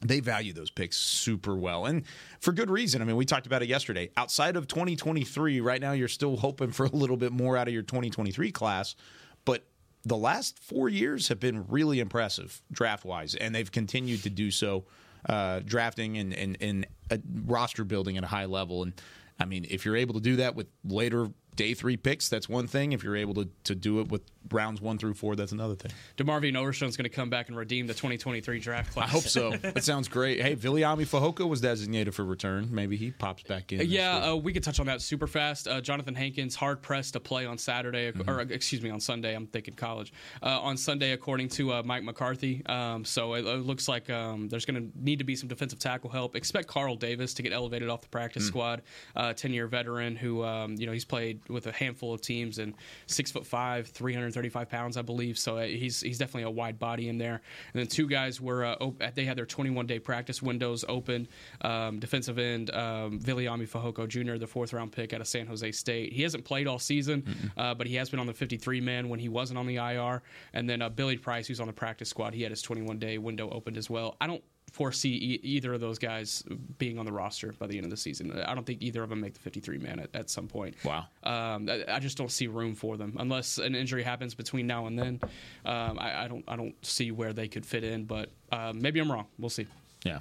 [0.02, 2.04] They value those picks super well, and
[2.40, 3.02] for good reason.
[3.02, 4.10] I mean, we talked about it yesterday.
[4.16, 7.74] Outside of 2023, right now you're still hoping for a little bit more out of
[7.74, 8.96] your 2023 class,
[9.44, 9.66] but
[10.04, 14.52] the last four years have been really impressive draft wise, and they've continued to do
[14.52, 14.86] so,
[15.28, 18.84] uh, drafting and, and, and uh, roster building at a high level.
[18.84, 18.94] And
[19.40, 22.68] I mean, if you're able to do that with later day three picks, that's one
[22.68, 22.94] thing.
[22.94, 24.22] If you're able to, to do it with
[24.52, 25.92] rounds one through four, that's another thing.
[26.18, 29.08] DeMarvion Overshown's going to come back and redeem the 2023 draft class.
[29.08, 29.52] I hope so.
[29.52, 30.42] that sounds great.
[30.42, 32.70] Hey, Viliami Fehoko was designated for return.
[32.72, 33.88] Maybe he pops back in.
[33.90, 35.68] Yeah, uh, we could touch on that super fast.
[35.68, 38.30] Uh, Johnathan Hankins hard pressed to play on Saturday, Mm-hmm.
[38.30, 39.36] or excuse me, on Sunday.
[39.36, 40.14] I'm thinking college.
[40.42, 42.66] Uh, on Sunday, according to uh, Mike McCarthy.
[42.66, 45.80] Um, so it, it looks like um, there's going to need to be some defensive
[45.80, 46.36] tackle help.
[46.36, 48.48] Expect Carl Davis to get elevated off the practice Mm.
[48.48, 48.82] squad.
[49.16, 52.58] Uh, Ten year veteran who um, you know he's played with a handful of teams
[52.58, 52.74] and
[53.08, 53.88] six foot five,
[54.32, 55.38] 335 pounds, I believe.
[55.38, 57.42] So uh, he's he's definitely a wide body in there.
[57.74, 61.28] And then two guys were uh, op- they had their 21 day practice windows open.
[61.62, 65.72] Um, defensive end um, Viliami Fehoko Jr., the fourth round pick out of San Jose
[65.72, 66.14] State.
[66.14, 69.20] He hasn't played all season, uh, but he has been on the 53 man when
[69.20, 70.22] he wasn't on the IR.
[70.54, 73.18] And then uh, Billy Price, who's on the practice squad, he had his 21 day
[73.18, 74.16] window opened as well.
[74.22, 76.44] I don't foresee e- either of those guys
[76.78, 78.32] being on the roster by the end of the season.
[78.42, 80.76] I don't think either of them make the 53 man at, at some point.
[80.84, 81.06] Wow.
[81.24, 84.88] Um, I, I just don't see room for them unless an injury happens between now
[84.88, 85.20] and then.
[85.66, 89.00] Um, I, I don't I don't see where they could fit in, but uh, maybe
[89.00, 89.28] I'm wrong.
[89.38, 89.68] We'll see.
[90.04, 90.20] Yeah.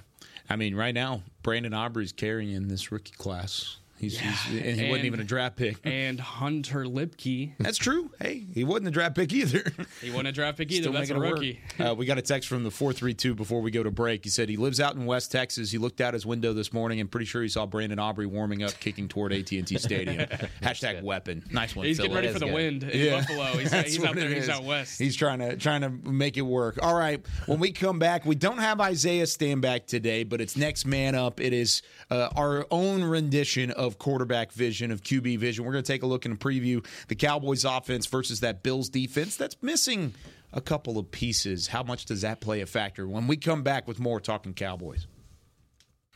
[0.51, 3.77] I mean, right now, Brandon Aubrey's carrying this rookie class.
[3.99, 5.77] He's, he's and he wasn't even a draft pick.
[5.85, 8.11] And Hunter Luepke, That's true.
[8.21, 9.63] Hey, he wasn't a draft pick either.
[10.01, 10.83] he wasn't a draft pick either.
[10.83, 11.35] Still That's a making work.
[11.41, 11.61] rookie.
[11.79, 14.25] Uh, we got a text from the 432 before we go to break.
[14.25, 15.71] He said he lives out in West Texas.
[15.71, 18.63] He looked out his window this morning and pretty sure he saw Brandon Aubrey warming
[18.63, 20.27] up, kicking toward AT&T Stadium.
[20.63, 21.43] Hashtag weapon.
[21.51, 22.07] Nice one, He's Phil.
[22.07, 22.55] getting ready for the good.
[22.55, 23.21] wind in Yeah.
[23.21, 23.45] Buffalo.
[23.59, 24.29] He's, he's out there.
[24.29, 24.49] He's is.
[24.49, 24.99] out west.
[24.99, 26.79] He's trying to trying to make it work.
[26.83, 27.25] All right.
[27.47, 31.41] When we come back, we don't have Isaiah Stanback today, but it's next man up.
[31.41, 35.65] It is uh, our own rendition of quarterback vision of QB vision.
[35.65, 39.37] We're going to take a look and preview the Cowboys offense versus that Bills defense
[39.37, 40.13] that's missing
[40.53, 41.69] a couple of pieces.
[41.69, 43.09] How much does that play a factor?
[43.09, 45.07] When we come back with more talking Cowboys.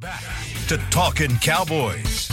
[0.00, 0.22] Back
[0.68, 2.26] to Talking Cowboys.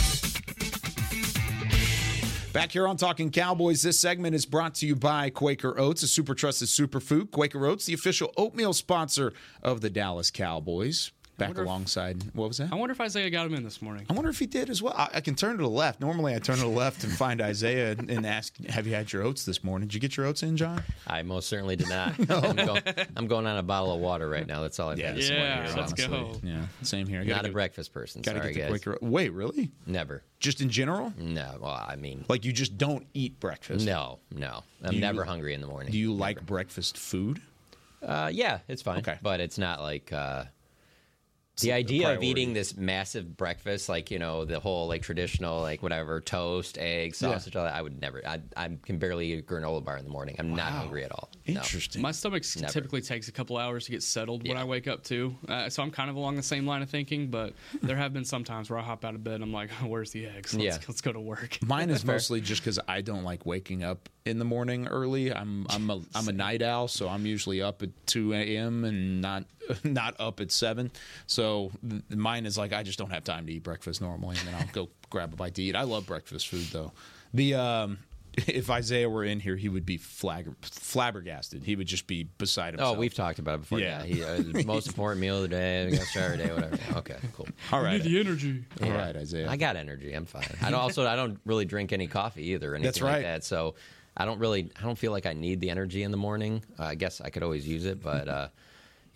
[2.54, 6.08] Back here on Talking Cowboys, this segment is brought to you by Quaker Oats, a
[6.08, 7.30] super trusted superfood.
[7.30, 11.12] Quaker Oats, the official oatmeal sponsor of the Dallas Cowboys.
[11.38, 12.72] Back wonder if- alongside, what was that?
[12.72, 14.04] I wonder if Isaiah got him in this morning.
[14.10, 14.92] I wonder if he did as well.
[14.96, 16.00] I, I can turn to the left.
[16.00, 19.12] Normally, I turn to the left and find Isaiah and, and ask, "Have you had
[19.12, 19.86] your oats this morning?
[19.88, 22.14] Did you get your oats in, John?" I most certainly did not.
[22.30, 22.82] I'm, going,
[23.16, 24.60] I'm going on a bottle of water right now.
[24.62, 25.46] That's all I've had this morning.
[25.48, 26.06] Yeah, let's honestly.
[26.08, 26.40] go.
[26.42, 27.20] Yeah, same here.
[27.20, 28.22] Not gotta a breakfast person.
[28.22, 28.82] Gotta Sorry, get the guys.
[28.82, 28.98] Quaker.
[29.00, 29.70] Wait, really?
[29.86, 30.22] Never.
[30.40, 31.12] Just in general?
[31.18, 31.56] No.
[31.60, 33.86] Well, I mean, Like you just don't eat breakfast?
[33.86, 34.62] no, no.
[34.82, 35.92] I'm you- never hungry in the morning.
[35.92, 37.40] Do you like breakfast food?
[38.02, 38.98] Uh, yeah, it's fine.
[38.98, 39.18] Okay.
[39.22, 40.44] But it's not like uh,
[41.60, 45.60] the a idea of eating this massive breakfast, like you know, the whole like traditional,
[45.60, 47.32] like whatever toast, eggs, Yeah.
[47.32, 47.56] sausage.
[47.56, 48.22] All that, I would never.
[48.26, 50.36] I, I can barely eat a granola bar in the morning.
[50.38, 51.30] I'm not hungry at all.
[51.46, 51.54] No.
[51.60, 52.02] Interesting.
[52.02, 52.72] My stomach Never.
[52.72, 55.82] typically takes a couple hours to get settled when I wake up too, uh, so
[55.82, 57.28] I'm kind of along the same line of thinking.
[57.28, 59.70] But there have been some times where I hop out of bed and I'm like,
[59.84, 60.54] "Where's the eggs?
[60.54, 60.78] Let's, Yeah.
[60.88, 64.38] let's go to work." Mine is mostly just because I don't like waking up in
[64.38, 65.32] the morning early.
[65.32, 68.84] I'm I'm a I'm a night owl, so I'm usually up at two a.m.
[68.84, 69.44] and not
[69.84, 70.90] not up at seven.
[71.26, 74.48] So th- mine is like I just don't have time to eat breakfast normally, and
[74.48, 75.76] then I'll go grab a bite to eat.
[75.76, 76.92] I love breakfast food though.
[77.34, 77.98] The um,
[78.46, 81.64] if Isaiah were in here, he would be flag- flabbergasted.
[81.64, 82.80] He would just be beside himself.
[82.86, 82.98] Oh, himself.
[83.00, 83.80] we've talked about it before.
[83.80, 84.04] Yeah.
[84.04, 85.86] Yeah, he, uh, most important meal of the day.
[85.90, 86.78] We got Saturday, whatever.
[86.98, 87.48] Okay, cool.
[87.72, 88.64] All right, I need the energy.
[88.82, 88.96] all Yeah.
[89.06, 89.48] right, Isaiah.
[89.48, 90.12] I got energy.
[90.12, 90.44] I'm fine.
[90.62, 93.12] I don't also I don't really drink any coffee either or anything That's right.
[93.14, 93.44] like that.
[93.44, 93.74] So
[94.16, 96.62] I don't really I don't feel like I need the energy in the morning.
[96.78, 98.48] Uh, I guess I could always use it, but uh,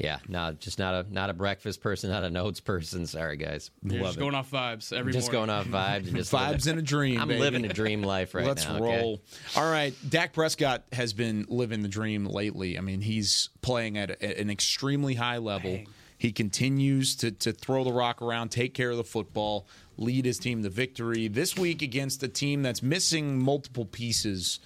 [0.02, 3.06] yeah, no, just not a not a breakfast person, not a notes person.
[3.06, 3.70] Sorry, guys.
[3.82, 4.20] You're Love just it.
[4.20, 5.46] going off vibes every just morning.
[5.46, 7.20] going off vibes and just Vibes living- in a dream.
[7.20, 7.40] I'm baby.
[7.40, 8.48] living a dream life right now.
[8.48, 8.74] Let's now.
[8.76, 9.00] okay?
[9.00, 9.20] roll.
[9.56, 12.76] All right, Dak Prescott has been living the dream lately.
[12.76, 15.80] I mean, he's playing at a- an extremely high level.
[16.18, 20.38] He continues to to throw the rock around, take care of the football, lead his
[20.38, 21.28] team to victory.
[21.28, 24.60] This week against a team that's missing multiple pieces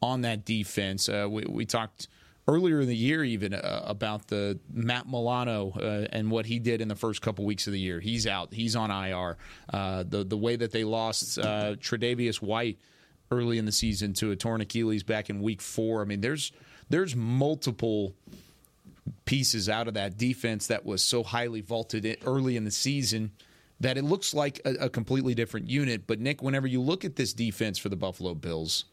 [0.00, 1.08] on that defense.
[1.08, 2.08] Uh, we, we talked
[2.48, 6.80] earlier in the year even uh, about the Matt Milano uh, and what he did
[6.80, 8.00] in the first couple weeks of the year.
[8.00, 8.52] He's out.
[8.52, 9.36] He's on IR.
[9.72, 12.78] Uh, the the way that they lost uh, Tre'Davious White
[13.30, 16.02] early in the season to a torn Achilles back in week four.
[16.02, 16.52] I mean, there's
[16.90, 18.14] there's multiple
[19.24, 23.32] pieces out of that defense that was so highly vaulted early in the season
[23.80, 26.06] that it looks like a, a completely different unit.
[26.06, 28.84] But Nick, whenever you look at this defense for the Buffalo Bills,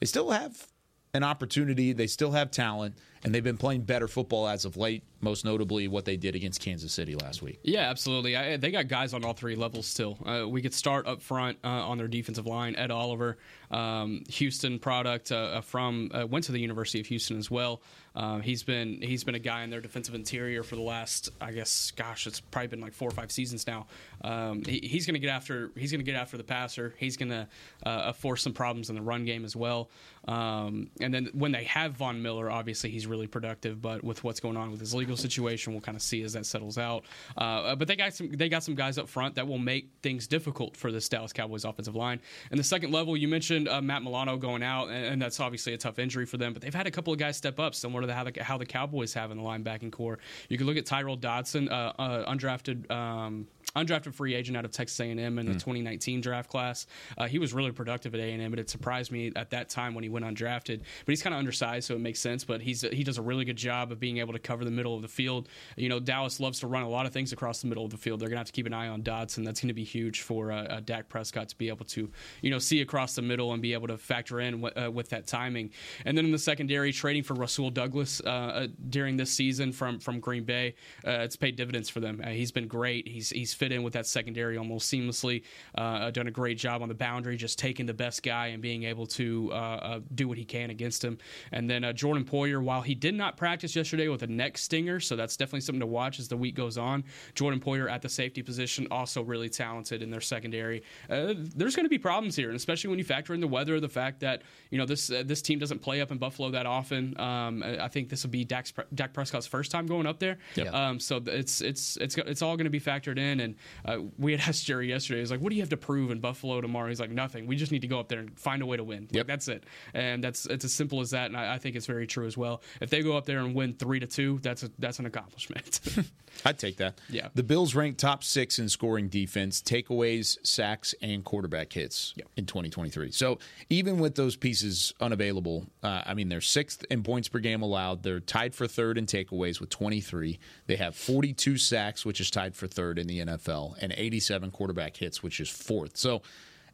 [0.00, 0.66] they still have
[1.14, 1.92] an opportunity.
[1.92, 2.96] They still have talent,
[3.28, 5.02] and they've been playing better football as of late.
[5.20, 7.58] Most notably, what they did against Kansas City last week.
[7.62, 8.36] Yeah, absolutely.
[8.36, 10.16] I, they got guys on all three levels still.
[10.24, 12.74] Uh, we could start up front uh, on their defensive line.
[12.76, 13.36] Ed Oliver,
[13.70, 17.82] um, Houston product uh, from uh, went to the University of Houston as well.
[18.14, 21.52] Uh, he's been he's been a guy in their defensive interior for the last I
[21.52, 23.86] guess gosh it's probably been like four or five seasons now.
[24.22, 26.94] Um, he, he's going to get after he's going to get after the passer.
[26.96, 27.48] He's going to
[27.84, 29.90] uh, force some problems in the run game as well.
[30.26, 33.80] Um, and then when they have Von Miller, obviously he's really productive.
[33.82, 36.46] But with what's going on with his legal situation, we'll kind of see as that
[36.46, 37.04] settles out.
[37.36, 40.26] Uh, but they got some they got some guys up front that will make things
[40.26, 42.20] difficult for this Dallas Cowboys offensive line.
[42.50, 45.74] And the second level, you mentioned uh, Matt Milano going out, and, and that's obviously
[45.74, 46.52] a tough injury for them.
[46.52, 48.66] But they've had a couple of guys step up, similar to how the, how the
[48.66, 50.18] Cowboys have in the linebacking corps.
[50.48, 52.90] You can look at Tyrel Dodson, uh, uh, undrafted.
[52.90, 56.86] Um, undrafted free agent out of Texas A&M in the 2019 draft class.
[57.16, 60.02] Uh, he was really productive at A&M, but it surprised me at that time when
[60.02, 60.78] he went undrafted.
[60.78, 62.44] But he's kind of undersized, so it makes sense.
[62.44, 64.94] But he's he does a really good job of being able to cover the middle
[64.94, 65.48] of the field.
[65.76, 67.96] You know, Dallas loves to run a lot of things across the middle of the
[67.96, 68.20] field.
[68.20, 69.44] They're going to have to keep an eye on Dodson.
[69.44, 72.10] That's going to be huge for uh, uh, Dak Prescott to be able to,
[72.42, 75.10] you know, see across the middle and be able to factor in w- uh, with
[75.10, 75.70] that timing.
[76.04, 79.98] And then in the secondary, trading for Rasul Douglas uh, uh, during this season from
[79.98, 80.74] from Green Bay,
[81.06, 82.20] uh, it's paid dividends for them.
[82.24, 83.06] Uh, he's been great.
[83.06, 85.42] He's he's fit in with that secondary almost seamlessly.
[85.74, 88.84] Uh, done a great job on the boundary, just taking the best guy and being
[88.84, 91.18] able to uh, uh, do what he can against him.
[91.52, 95.00] And then uh, Jordan Poyer, while he did not practice yesterday with a neck stinger,
[95.00, 97.04] so that's definitely something to watch as the week goes on.
[97.34, 100.82] Jordan Poyer at the safety position, also really talented in their secondary.
[101.10, 103.80] Uh, there's going to be problems here, and especially when you factor in the weather,
[103.80, 106.66] the fact that you know this uh, this team doesn't play up in Buffalo that
[106.66, 107.18] often.
[107.18, 110.38] Um, I think this will be Dak's, Dak Prescott's first time going up there.
[110.54, 110.74] Yep.
[110.74, 113.40] Um, so it's it's it's it's all going to be factored in.
[113.40, 113.47] And
[113.84, 115.20] uh, we had asked Jerry yesterday.
[115.20, 117.46] He's like, "What do you have to prove in Buffalo tomorrow?" He's like, "Nothing.
[117.46, 119.08] We just need to go up there and find a way to win.
[119.10, 119.14] Yep.
[119.14, 121.26] Like, that's it." And that's it's as simple as that.
[121.26, 122.62] And I, I think it's very true as well.
[122.80, 125.80] If they go up there and win three to two, that's a, that's an accomplishment.
[126.44, 127.00] I'd take that.
[127.08, 127.28] Yeah.
[127.34, 133.10] The Bills ranked top six in scoring defense, takeaways, sacks, and quarterback hits in 2023.
[133.10, 133.38] So
[133.70, 138.02] even with those pieces unavailable, uh, I mean, they're sixth in points per game allowed.
[138.02, 140.38] They're tied for third in takeaways with 23.
[140.66, 143.37] They have 42 sacks, which is tied for third in the NFL,
[143.80, 145.96] and 87 quarterback hits, which is fourth.
[145.96, 146.22] So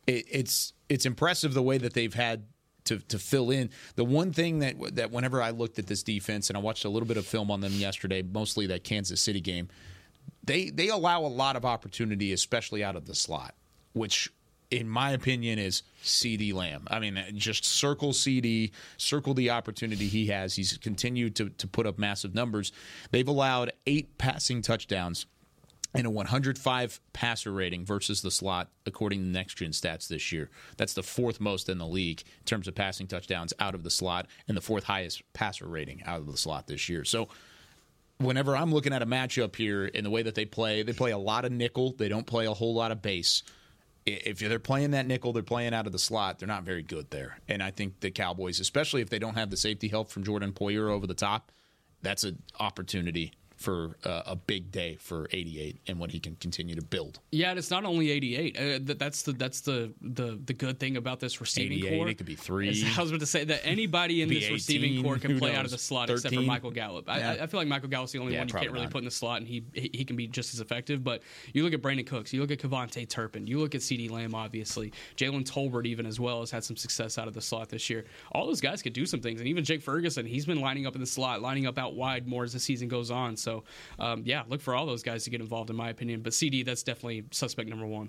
[0.07, 2.44] it, it's it's impressive the way that they've had
[2.85, 3.70] to, to fill in.
[3.96, 6.88] The one thing that that whenever I looked at this defense and I watched a
[6.88, 9.68] little bit of film on them yesterday, mostly that Kansas City game,
[10.44, 13.55] they they allow a lot of opportunity, especially out of the slot,
[13.92, 14.31] which
[14.70, 16.87] in my opinion is CeeDee Lamb.
[16.90, 20.57] I mean, just circle CeeDee, circle the opportunity he has.
[20.57, 22.72] He's continued to to put up massive numbers.
[23.11, 25.27] They've allowed eight passing touchdowns
[25.95, 30.51] and a 105 passer rating versus the slot, according to next gen stats this year.
[30.77, 33.91] That's the fourth most in the league in terms of passing touchdowns out of the
[33.91, 37.05] slot, and the fourth highest passer rating out of the slot this year.
[37.05, 37.29] So,
[38.19, 41.13] whenever I'm looking at a matchup here in the way that they play, they play
[41.13, 41.95] a lot of nickel.
[41.97, 43.43] They don't play a whole lot of base.
[44.07, 46.39] If they're playing that nickel, they're playing out of the slot.
[46.39, 47.39] They're not very good there.
[47.49, 50.53] And I think the Cowboys, especially if they don't have the safety help from Jordan
[50.53, 51.51] Poyer over the top,
[52.03, 53.33] that's an opportunity
[53.64, 57.20] for uh, a big day for 88 and what he can continue to build.
[57.31, 58.57] Yeah, and it's not only 88.
[58.57, 62.09] Uh, that, that's the that's the, the the good thing about this receiving 88, corps.
[62.09, 62.68] it could be three.
[62.68, 65.64] Is- I was about to say that anybody in this receiving corps can play out
[65.64, 67.09] of the slot except for Michael Gallup.
[67.09, 67.37] I, Yeah.
[67.42, 68.92] I, feel like Michael Gallup's the only Yeah, one you can't really not.
[68.92, 71.03] put in the slot, and he, he he can be just as effective.
[71.03, 71.22] But
[71.53, 74.35] you look at Brandin Cooks, you look at KaVontae Turpin, you look at CeeDee Lamb,
[74.35, 77.88] obviously Jalen Tolbert even as well has had some success out of the slot this
[77.88, 78.05] year.
[78.33, 80.94] All those guys could do some things, and even Jake Ferguson, he's been lining up
[80.96, 83.37] in the slot, lining up out wide more as the season goes on.
[83.37, 83.54] So
[83.99, 86.23] um, yeah, look for all those guys to get involved, in my opinion.
[86.23, 88.09] But CeeDee, that's definitely suspect number one.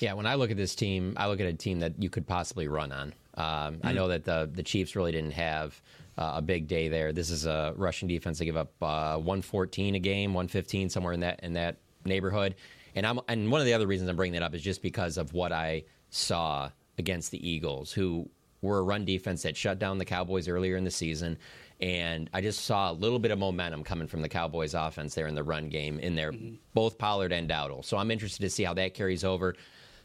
[0.00, 2.26] Yeah, when I look at this team, I look at a team that you could
[2.26, 3.08] possibly run on.
[3.34, 3.94] Um, I Mm.
[3.94, 5.80] know that the the Chiefs really didn't have
[6.18, 7.12] uh, a big day there.
[7.12, 8.38] This is a Russian defense.
[8.38, 12.54] They give up uh, 114 a game, 115 somewhere in that in that neighborhood.
[12.94, 15.18] And I'm and one of the other reasons I'm bringing that up is just because
[15.18, 18.28] of what I saw against the Eagles, who
[18.62, 21.36] were a run defense that shut down the Cowboys earlier in the season.
[21.80, 25.26] And I just saw a little bit of momentum coming from the Cowboys offense there
[25.26, 26.54] in the run game in there, mm-hmm.
[26.72, 27.84] both Pollard and Dowdle.
[27.84, 29.54] So I'm interested to see how that carries over,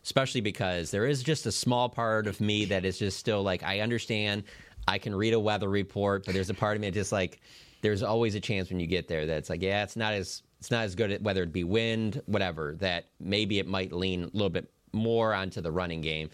[0.04, 3.64] especially because there is just a small part of me that is just still like,
[3.64, 4.44] I understand
[4.88, 7.40] I can read a weather report, but there's a part of me that just like,
[7.82, 10.44] there's always a chance when you get there that it's like, yeah, it's not as
[10.60, 14.24] it's not as good at whether it be wind, whatever, that maybe it might lean
[14.24, 16.30] a little bit more onto the running game.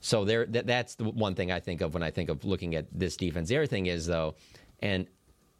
[0.00, 2.76] So there, that, that's the one thing I think of when I think of looking
[2.76, 3.48] at this defense.
[3.48, 4.36] The other thing is though,
[4.82, 5.06] and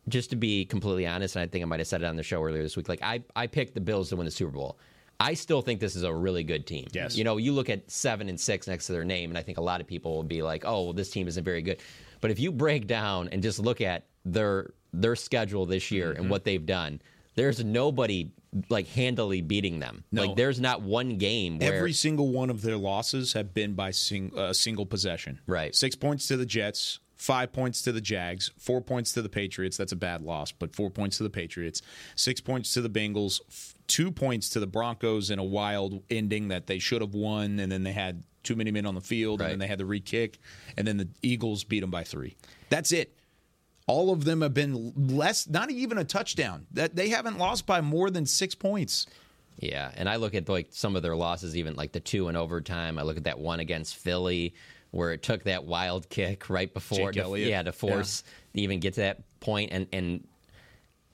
[0.08, 2.22] just to be completely honest, and I think I might have said it on the
[2.22, 4.78] show earlier this week, like I, I picked the Bills to win the Super Bowl.
[5.20, 6.88] I still think this is a really good team.
[6.92, 7.16] Yes.
[7.16, 9.58] You know, you look at seven and six next to their name, and I think
[9.58, 11.78] a lot of people will be like, oh, well, this team isn't very good.
[12.20, 16.20] But if you break down and just look at their their schedule this year Mm-hmm.
[16.22, 17.00] and what they've done,
[17.36, 18.32] there's nobody
[18.68, 20.02] like handily beating them.
[20.10, 20.26] No.
[20.26, 23.92] Like there's not one game where Every single one of their losses have been by
[23.92, 25.38] sing, uh, single possession.
[25.46, 25.74] Right.
[25.74, 29.76] Six points to the Jets, five points to the Jags, four points to the Patriots.
[29.76, 31.80] That's a bad loss, but four points to the Patriots,
[32.16, 36.48] six points to the Bengals, f- two points to the Broncos in a wild ending
[36.48, 39.40] that they should have won, and then they had too many men on the field,
[39.40, 40.40] and then they had the re kick,
[40.76, 42.36] and then the Eagles beat them by three.
[42.70, 43.16] That's it.
[43.86, 46.66] All of them have been less, not even a touchdown.
[46.72, 49.06] That they haven't lost by more than six points.
[49.58, 52.34] Yeah, and I look at like some of their losses, even like the two in
[52.34, 52.98] overtime.
[52.98, 54.54] I look at that one against Philly
[54.92, 58.22] where it took that wild kick right before, to, yeah, to force
[58.54, 59.70] even get to that point.
[59.72, 60.26] And and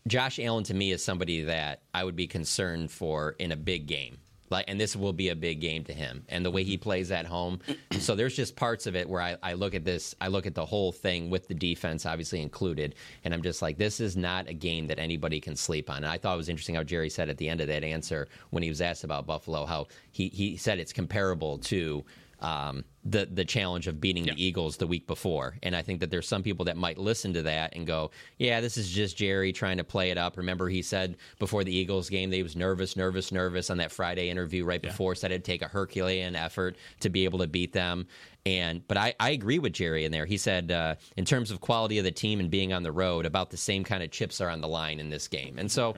[0.07, 3.87] Josh Allen to me is somebody that I would be concerned for in a big
[3.87, 4.19] game.
[4.51, 7.11] Like, and this will be a big game to him, and the way he plays
[7.11, 7.61] at home.
[7.99, 10.55] so there's just parts of it where I, I look at this, I look at
[10.55, 14.49] the whole thing with the defense obviously included, and I'm just like, this is not
[14.49, 15.99] a game that anybody can sleep on.
[15.99, 18.27] And I thought it was interesting how Jerry said at the end of that answer
[18.49, 22.03] when he was asked about Buffalo, how he he said it's comparable to
[22.41, 25.57] um, the the challenge of beating the Eagles the week before.
[25.63, 28.61] And I think that there's some people that might listen to that and go, "Yeah,
[28.61, 32.09] this is just Jerry trying to play it up." Remember, he said before the Eagles
[32.09, 35.15] game that he was nervous, nervous, nervous on that Friday interview right before.
[35.15, 38.07] Said it'd take a Herculean effort to be able to beat them.
[38.47, 40.25] And but I, I agree with Jerry in there.
[40.27, 43.27] He said uh, in terms of quality of the team and being on the road,
[43.27, 45.59] about the same kind of chips are on the line in this game.
[45.59, 45.95] And so,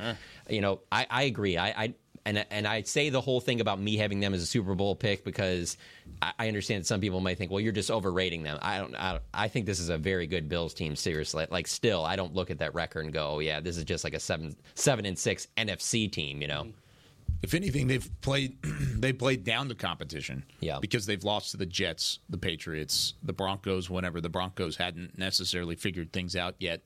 [0.49, 1.57] you know, I, I agree.
[1.57, 1.95] I, I
[2.25, 4.95] and and I say the whole thing about me having them as a Super Bowl
[4.95, 5.77] pick because
[6.21, 8.59] I, I understand that some people might think, well, you're just overrating them.
[8.61, 8.95] I don't.
[8.95, 10.97] I, I think this is a very good Bills team.
[10.97, 13.85] Seriously, like still, I don't look at that record and go, oh, yeah, this is
[13.85, 16.43] just like a seven seven and six NFC team.
[16.43, 16.67] You know.
[17.43, 20.45] If anything, they've played they played down the competition.
[20.61, 20.79] Yeah.
[20.79, 23.89] Because they've lost to the Jets, the Patriots, the Broncos.
[23.89, 26.83] Whenever the Broncos hadn't necessarily figured things out yet,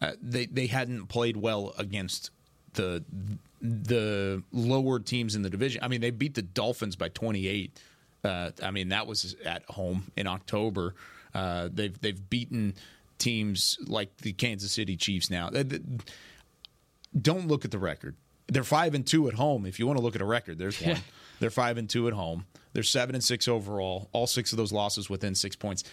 [0.00, 2.30] uh, they they hadn't played well against
[2.74, 3.04] the
[3.64, 5.82] the lower teams in the division.
[5.82, 7.80] I mean, they beat the Dolphins by twenty eight.
[8.22, 10.94] Uh, I mean, that was at home in October.
[11.34, 12.74] Uh, they've they've beaten
[13.18, 15.50] teams like the Kansas City Chiefs now.
[17.18, 18.16] Don't look at the record.
[18.48, 19.64] They're five and two at home.
[19.64, 20.98] If you want to look at a record, there's one.
[21.40, 22.44] They're five and two at home.
[22.74, 24.10] They're seven and six overall.
[24.12, 25.84] All six of those losses within six points.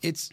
[0.00, 0.30] It's.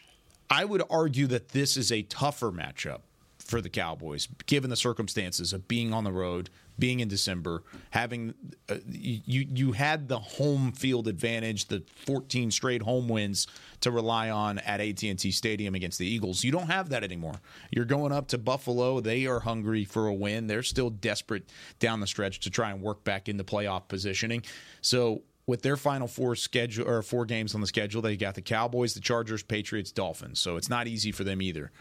[0.49, 3.01] I would argue that this is a tougher matchup
[3.37, 6.49] for the Cowboys, given the circumstances of being on the road,
[6.79, 8.33] being in December, having
[8.69, 13.47] uh, you you had the home field advantage, the 14 straight home wins
[13.81, 16.43] to rely on at AT&T Stadium against the Eagles.
[16.43, 17.41] You don't have that anymore.
[17.71, 18.99] You're going up to Buffalo.
[18.99, 20.47] They are hungry for a win.
[20.47, 21.49] They're still desperate
[21.79, 24.43] down the stretch to try and work back into playoff positioning.
[24.81, 28.41] So with their final four schedule or four games on the schedule, they got the
[28.41, 30.39] Cowboys, the Chargers, Patriots, Dolphins.
[30.39, 31.71] So it's not easy for them either.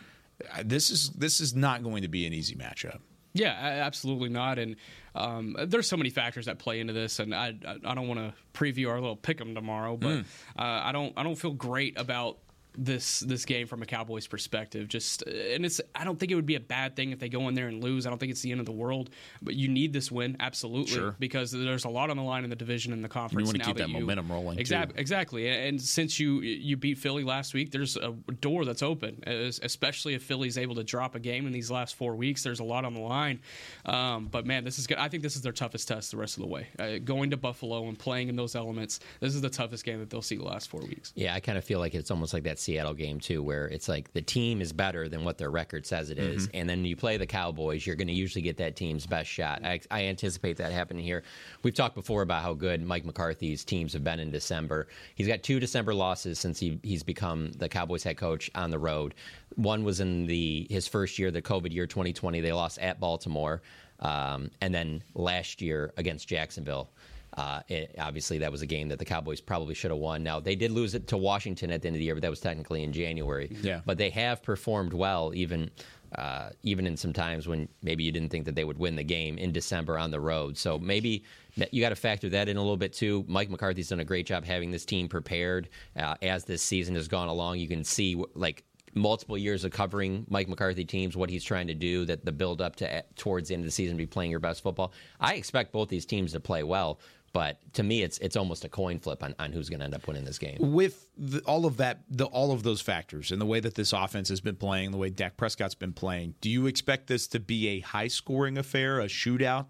[0.55, 3.01] Uh, This is this is not going to be an easy matchup.
[3.39, 3.53] Yeah,
[3.86, 4.59] absolutely not.
[4.59, 4.76] And
[5.14, 8.34] um, there's so many factors that play into this, and I I don't want to
[8.53, 10.24] preview our little pick'em tomorrow, but Mm.
[10.59, 12.39] uh, I don't I don't feel great about
[12.78, 14.88] this this game from a Cowboys perspective.
[14.88, 17.48] Just and it's I don't think it would be a bad thing if they go
[17.48, 18.06] in there and lose.
[18.06, 19.10] I don't think it's the end of the world,
[19.42, 21.16] but you need this win absolutely Sure.
[21.18, 23.46] because there's a lot on the line in the division and the conference.
[23.46, 24.60] You wanna now keep that you- momentum rolling, too.
[24.60, 25.48] Exactly, exactly.
[25.48, 30.22] And since you you beat Philly last week, there's a door that's open, especially if
[30.22, 32.42] Philly's able to drop a game in these last four weeks.
[32.42, 33.40] There's a lot on the line.
[33.84, 34.98] Um, but man, this is good.
[34.98, 36.68] I think this is their toughest test the rest of the way.
[36.78, 40.10] Uh, going to Buffalo and playing in those elements, this is the toughest game that
[40.10, 41.12] they'll see the last four weeks.
[41.16, 43.88] Yeah, I kind of feel like it's almost like that Seattle game too, where it's
[43.88, 46.48] like the team is better than what their record says it is.
[46.48, 46.50] Mhm.
[46.52, 49.64] and then you play the Cowboys, you're going to usually get that team's best shot.
[49.64, 51.22] I, I anticipate that happening here.
[51.62, 54.88] We've talked before about how good Mike McCarthy's teams have been in December.
[55.14, 58.78] He's got two December losses since he, he's become the Cowboys head coach on the
[58.78, 59.14] road.
[59.56, 62.40] One was in the his first year, the COVID year, 2020.
[62.42, 63.62] They lost at Baltimore,
[64.00, 66.90] um, and then last year against Jacksonville.
[67.39, 70.24] Uh, it, obviously, that was a game that the Cowboys probably should have won.
[70.24, 72.30] Now they did lose it to Washington at the end of the year, but that
[72.30, 73.57] was technically in January.
[73.62, 73.80] Yeah.
[73.86, 75.70] But they have performed well, even
[76.16, 79.05] uh, even in some times when maybe you didn't think that they would win the
[79.05, 80.57] game in December on the road.
[80.57, 81.22] So maybe
[81.70, 83.24] you got to factor that in a little bit too.
[83.28, 87.07] Mike McCarthy's done a great job having this team prepared uh, as this season has
[87.07, 87.59] gone along.
[87.59, 88.64] You can see like
[88.95, 92.61] multiple years of covering Mike McCarthy teams, what he's trying to do, that the build
[92.61, 94.93] up to towards the end of the season, be playing your best football.
[95.20, 97.01] I expect both these teams to play well,
[97.32, 99.94] but to me, it's it's almost a coin flip on, on who's going to end
[99.94, 100.56] up winning this game.
[100.60, 103.92] with the, all of that, the, all of those factors, and the way that this
[103.92, 107.40] offense has been playing, the way Dak Prescott's been playing, do you expect this to
[107.40, 109.66] be a high-scoring affair, a shootout,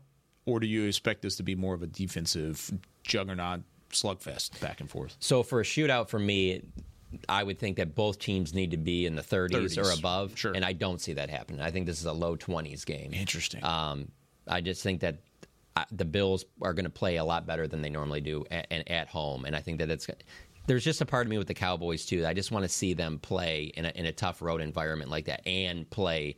[0.46, 4.90] or do you expect this to be more of a defensive juggernaut slugfest back and
[4.90, 5.16] forth?
[5.20, 6.62] So for a shootout, for me,
[7.28, 9.84] I would think that both teams need to be in the 30s, 30s.
[9.84, 10.38] or above.
[10.38, 10.52] Sure.
[10.54, 11.60] And I don't see that happening.
[11.60, 13.12] I think this is a low 20s game.
[13.14, 13.64] Interesting.
[13.64, 14.10] Um,
[14.46, 15.18] I just think that
[15.90, 19.08] the Bills are going to play a lot better than they normally do at, at
[19.08, 19.44] home.
[19.44, 20.08] And I think that it's.
[20.66, 22.26] There's just a part of me with the Cowboys too.
[22.26, 25.24] I just want to see them play in a, in a tough road environment like
[25.24, 26.36] that and play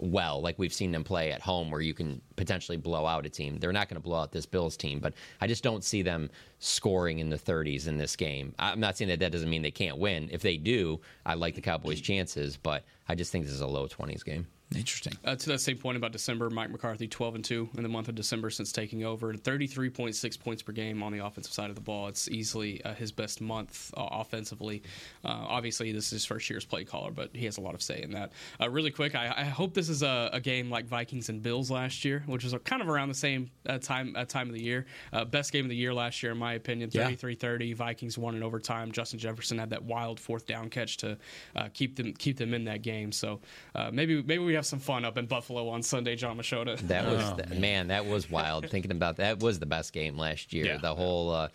[0.00, 3.28] well, like we've seen them play at home, where you can potentially blow out a
[3.28, 3.58] team.
[3.58, 6.30] They're not going to blow out this Bills team, but I just don't see them
[6.58, 8.54] scoring in the 30s in this game.
[8.58, 10.28] I'm not saying that that doesn't mean they can't win.
[10.32, 13.66] If they do, I like the Cowboys' chances, but I just think this is a
[13.66, 14.46] low 20s game.
[14.74, 15.12] Interesting.
[15.24, 18.08] Uh, to that same point about December, Mike McCarthy, 12 and 2 in the month
[18.08, 21.82] of December since taking over, 33.6 points per game on the offensive side of the
[21.82, 22.08] ball.
[22.08, 24.82] It's easily uh, his best month uh, offensively.
[25.24, 27.74] Uh, obviously, this is his first year as play caller, but he has a lot
[27.74, 28.32] of say in that.
[28.60, 31.70] Uh, really quick, I, I hope this is a, a game like Vikings and Bills
[31.70, 34.62] last year, which was kind of around the same uh, time uh, time of the
[34.62, 34.86] year.
[35.12, 36.90] Uh, best game of the year last year, in my opinion.
[36.92, 37.08] Yeah.
[37.08, 37.76] 33-30.
[37.76, 38.90] Vikings won in overtime.
[38.90, 41.16] Justin Jefferson had that wild fourth down catch to
[41.54, 43.12] uh, keep them keep them in that game.
[43.12, 43.40] So
[43.76, 46.78] uh, maybe maybe we have some fun up in Buffalo on Sunday, Jon Machota.
[46.88, 47.88] That was man.
[47.88, 48.68] that was wild.
[48.68, 50.66] Thinking about that was the best game last year.
[50.66, 50.78] Yeah.
[50.78, 51.48] The whole uh,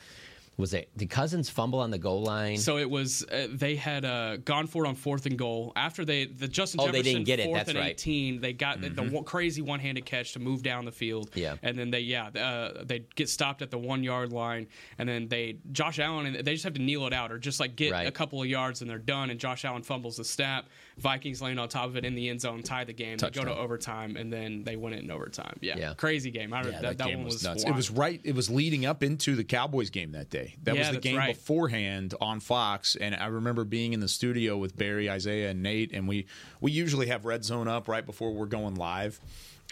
[0.57, 2.57] Was it the Cousins fumble on the goal line?
[2.57, 6.05] So it was uh, they had uh, gone for it on fourth and goal after
[6.05, 7.91] they the Justin Oh, Jefferson they didn't get it, fourth that's and right.
[7.91, 8.41] eighteen.
[8.41, 11.31] They got the, the crazy one handed catch to move down the field.
[11.33, 11.55] Yeah.
[11.63, 14.67] and then they yeah uh, they get stopped at the one yard line,
[14.99, 17.59] and then they Josh Allen and they just have to kneel it out or just
[17.59, 18.07] like get Right.
[18.07, 19.29] a couple of yards and they're done.
[19.31, 20.65] And Josh Allen fumbles the snap.
[21.01, 23.17] Vikings land on top of it in the end zone, tie the game.
[23.17, 25.57] They go to overtime, and then they win it in overtime.
[25.61, 25.93] Yeah, Yeah.
[25.95, 26.53] crazy game.
[26.53, 27.63] I, Yeah, that, that, that game one was, was nuts.
[27.63, 28.21] It was right.
[28.23, 30.55] It was leading up into the Cowboys game that day.
[30.63, 31.35] That Yeah, was the game right.
[31.35, 35.91] beforehand on Fox, and I remember being in the studio with Barry, Isaiah, and Nate,
[35.93, 36.27] and we
[36.59, 39.19] we usually have Red Zone up right before we're going live.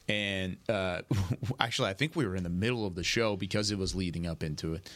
[0.07, 1.01] And uh,
[1.59, 4.25] actually, I think we were in the middle of the show because it was leading
[4.25, 4.89] up into it.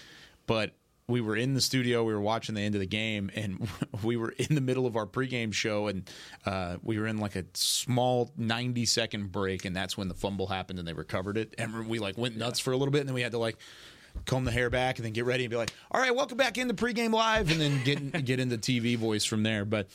[0.48, 0.74] But
[1.08, 3.68] we were in the studio, we were watching the end of the game, and
[4.04, 6.10] we were in the middle of our pregame show, and
[6.46, 10.48] uh, we were in like a small 90 second break, and that's when the fumble
[10.48, 11.56] happened, and they recovered it.
[11.58, 13.58] And we like went nuts for a little bit, and then we had to like
[14.26, 16.58] comb the hair back and then get ready and be like, all right, welcome back
[16.58, 19.66] into pregame live, and then get get into TV voice from there.
[19.66, 19.88] But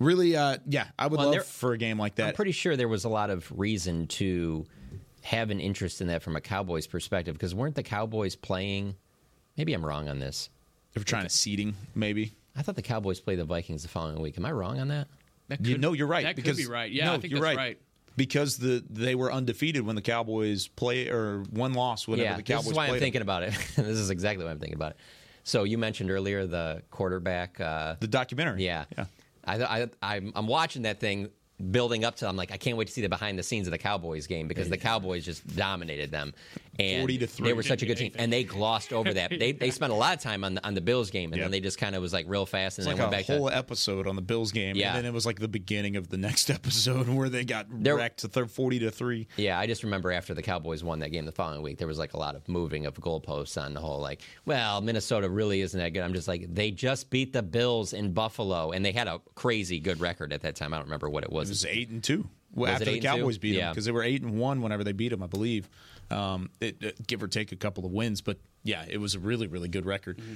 [0.00, 2.28] really, uh, yeah, I would Well, love there- for a game like that.
[2.28, 4.66] I'm pretty sure there was a lot of reason to
[5.22, 8.96] have an interest in that from a Cowboys perspective because weren't the Cowboys playing?
[9.56, 10.50] Maybe I'm wrong on this.
[10.96, 12.32] They were trying to seeding, maybe.
[12.56, 14.38] I thought the Cowboys played the Vikings the following week.
[14.38, 15.08] Am I wrong on that?
[15.48, 16.24] That you could- know, you're right.
[16.24, 16.90] that could be right.
[16.90, 17.56] Yeah, no, I think you're that's right.
[17.56, 17.80] right.
[18.16, 22.42] Because the they were undefeated when the Cowboys play or one loss whenever yeah, the
[22.42, 23.04] Cowboys this is why I'm played them.
[23.04, 23.52] thinking about it.
[23.76, 24.96] this is exactly why I'm thinking about it.
[25.44, 28.64] So you mentioned earlier the quarterback, uh, the documentary.
[28.64, 29.04] Yeah, Yeah.
[29.44, 31.28] I, I, I'm, I'm watching that thing
[31.70, 32.28] building up to.
[32.28, 34.48] I'm like, I can't wait to see the behind the scenes of the Cowboys game
[34.48, 36.32] because the Cowboys just dominated them.
[36.78, 37.48] And 40 to three.
[37.48, 39.30] They were such a good team, and they glossed over that.
[39.30, 41.44] They they spent a lot of time on the on the Bills game, and Yeah.
[41.44, 43.26] then they just kind of was like real fast, and It's then like went a
[43.28, 43.56] back whole to.
[43.56, 44.88] episode on the Bills game, Yeah.
[44.88, 47.96] and then it was like the beginning of the next episode where they got There-
[47.96, 49.26] wrecked to thir- forty to three.
[49.36, 51.98] Yeah, I just remember after the Cowboys won that game the following week, there was
[51.98, 54.00] like a lot of moving of goalposts on the whole.
[54.00, 56.02] Like, well, Minnesota really isn't that good.
[56.02, 59.80] I'm just like, they just beat the Bills in Buffalo, and they had a crazy
[59.80, 60.74] good record at that time.
[60.74, 61.48] I don't remember what it was.
[61.48, 63.00] It was eight and two well, Was after the?
[63.00, 65.68] Cowboys beat them because they were eight and one whenever they beat them, I believe.
[66.10, 69.18] Um, it, it- give or take a couple of wins, but yeah, it was a
[69.18, 70.18] really really good record.
[70.18, 70.34] Mm-hmm.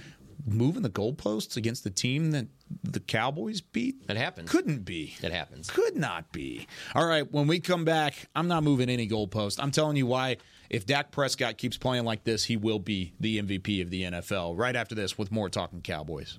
[0.56, 2.46] Moving the goalposts against the team that
[2.82, 4.06] the Cowboys beat?
[4.06, 4.50] That happens.
[4.50, 5.14] couldn't be.
[5.22, 5.68] It happens.
[5.70, 6.66] Could not be.
[6.94, 9.62] All right, when we come back, I'm not moving any goalpost.
[9.62, 10.38] I'm telling you why.
[10.70, 14.56] If Dak Prescott keeps playing like this, he will be the MVP of the NFL.
[14.56, 16.38] Right after this, with more talking Cowboys.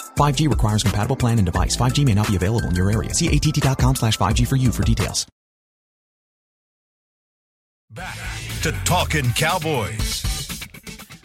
[0.17, 1.75] 5G requires compatible plan and device.
[1.75, 3.13] 5G may not be available in your area.
[3.13, 5.27] See att.com slash 5G for you for details.
[7.93, 8.17] Back
[8.61, 10.23] to Talking Cowboys.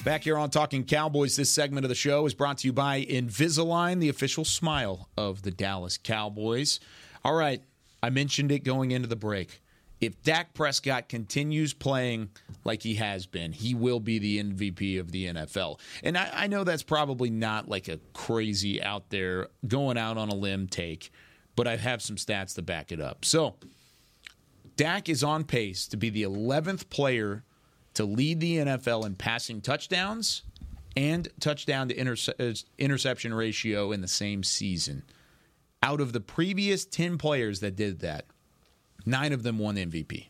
[0.02, 3.04] Back here on Talking Cowboys, this segment of the show is brought to you by
[3.04, 6.80] Invisalign, the official smile of the Dallas Cowboys.
[7.24, 7.62] All right,
[8.02, 9.62] I mentioned it going into the break.
[10.00, 12.30] If Dak Prescott continues playing
[12.66, 15.78] like he has been, he will be the MVP of the NFL.
[16.02, 20.28] And I, I know that's probably not like a crazy out there, going out on
[20.28, 21.10] a limb take,
[21.54, 23.24] but I have some stats to back it up.
[23.24, 23.54] So,
[24.76, 27.44] Dak is on pace to be the 11th player
[27.94, 30.42] to lead the NFL in passing touchdowns
[30.96, 35.02] and touchdown to interce- uh, interception ratio in the same season.
[35.82, 38.26] Out of the previous 10 players that did that,
[39.06, 40.26] nine of them won MVP.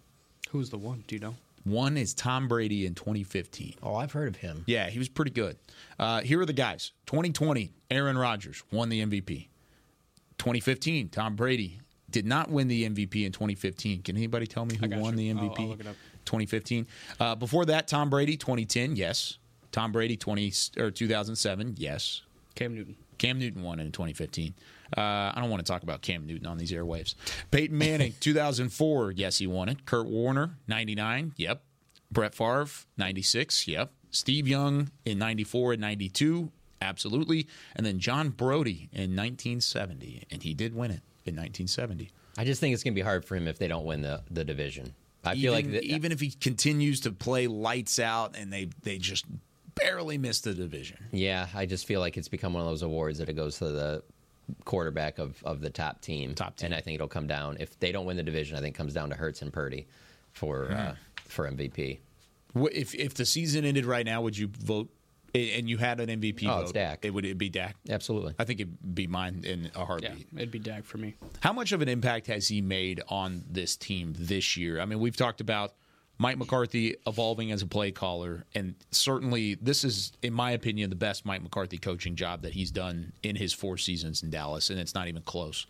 [0.50, 1.02] Who's the one?
[1.08, 1.34] Do you know?
[1.66, 3.74] One is Tom Brady in 2015.
[3.82, 4.62] Oh, I've heard of him.
[4.68, 5.56] Yeah, he was pretty good.
[5.98, 9.48] Uh, here are the guys 2020, Aaron Rodgers won the MVP.
[10.38, 14.02] 2015, Tom Brady did not win the MVP in 2015.
[14.02, 15.58] Can anybody tell me who won the I'll- MVP?
[15.60, 15.96] I'll look it up.
[16.24, 16.86] 2015.
[17.18, 19.38] Uh, before that, Tom Brady, 2010, yes.
[19.72, 22.22] Tom Brady, 20 or 2007, yes.
[22.54, 22.96] Cam Newton.
[23.18, 24.54] Cam Newton won in 2015.
[24.96, 27.14] Uh, I don't want to talk about Cam Newton on these airwaves.
[27.50, 29.86] Peyton Manning, 2004, yes, he won it.
[29.86, 31.62] Kurt Warner, 99, yep.
[32.10, 32.66] Brett Favre,
[32.96, 33.92] 96, yep.
[34.10, 37.46] Steve Young in 94 and 92, absolutely.
[37.74, 42.10] And then John Brodie in 1970, and he did win it in 1970.
[42.38, 44.22] I just think it's going to be hard for him if they don't win the,
[44.30, 44.94] the division.
[45.24, 48.68] I feel like even, the, even if he continues to play lights out and they,
[48.82, 49.24] they just
[49.74, 50.98] barely miss the division.
[51.10, 53.68] Yeah, I just feel like it's become one of those awards that it goes to
[53.70, 54.02] the
[54.64, 56.34] quarterback of, of the top team.
[56.34, 56.66] Top team.
[56.66, 58.56] And I think it'll come down if they don't win the division.
[58.56, 59.86] I think it comes down to Hurts and Purdy
[60.32, 60.94] for uh,
[61.24, 61.98] for MVP.
[62.54, 64.88] If if the season ended right now, would you vote?
[65.34, 66.62] And you had an MVP Oh, vote.
[66.62, 67.04] it's Dak.
[67.04, 67.76] It would it be Dak?
[67.90, 68.34] Absolutely.
[68.38, 70.28] I think it'd be mine in a heartbeat.
[70.34, 71.14] It'd be Dak for me.
[71.40, 74.80] How much of an impact has he made on this team this year?
[74.80, 75.74] I mean, we've talked about
[76.18, 80.96] Mike McCarthy evolving as a play caller, and certainly this is, in my opinion, the
[80.96, 84.78] best Mike McCarthy coaching job that he's done in his four seasons in Dallas, and
[84.78, 85.66] it's not even close.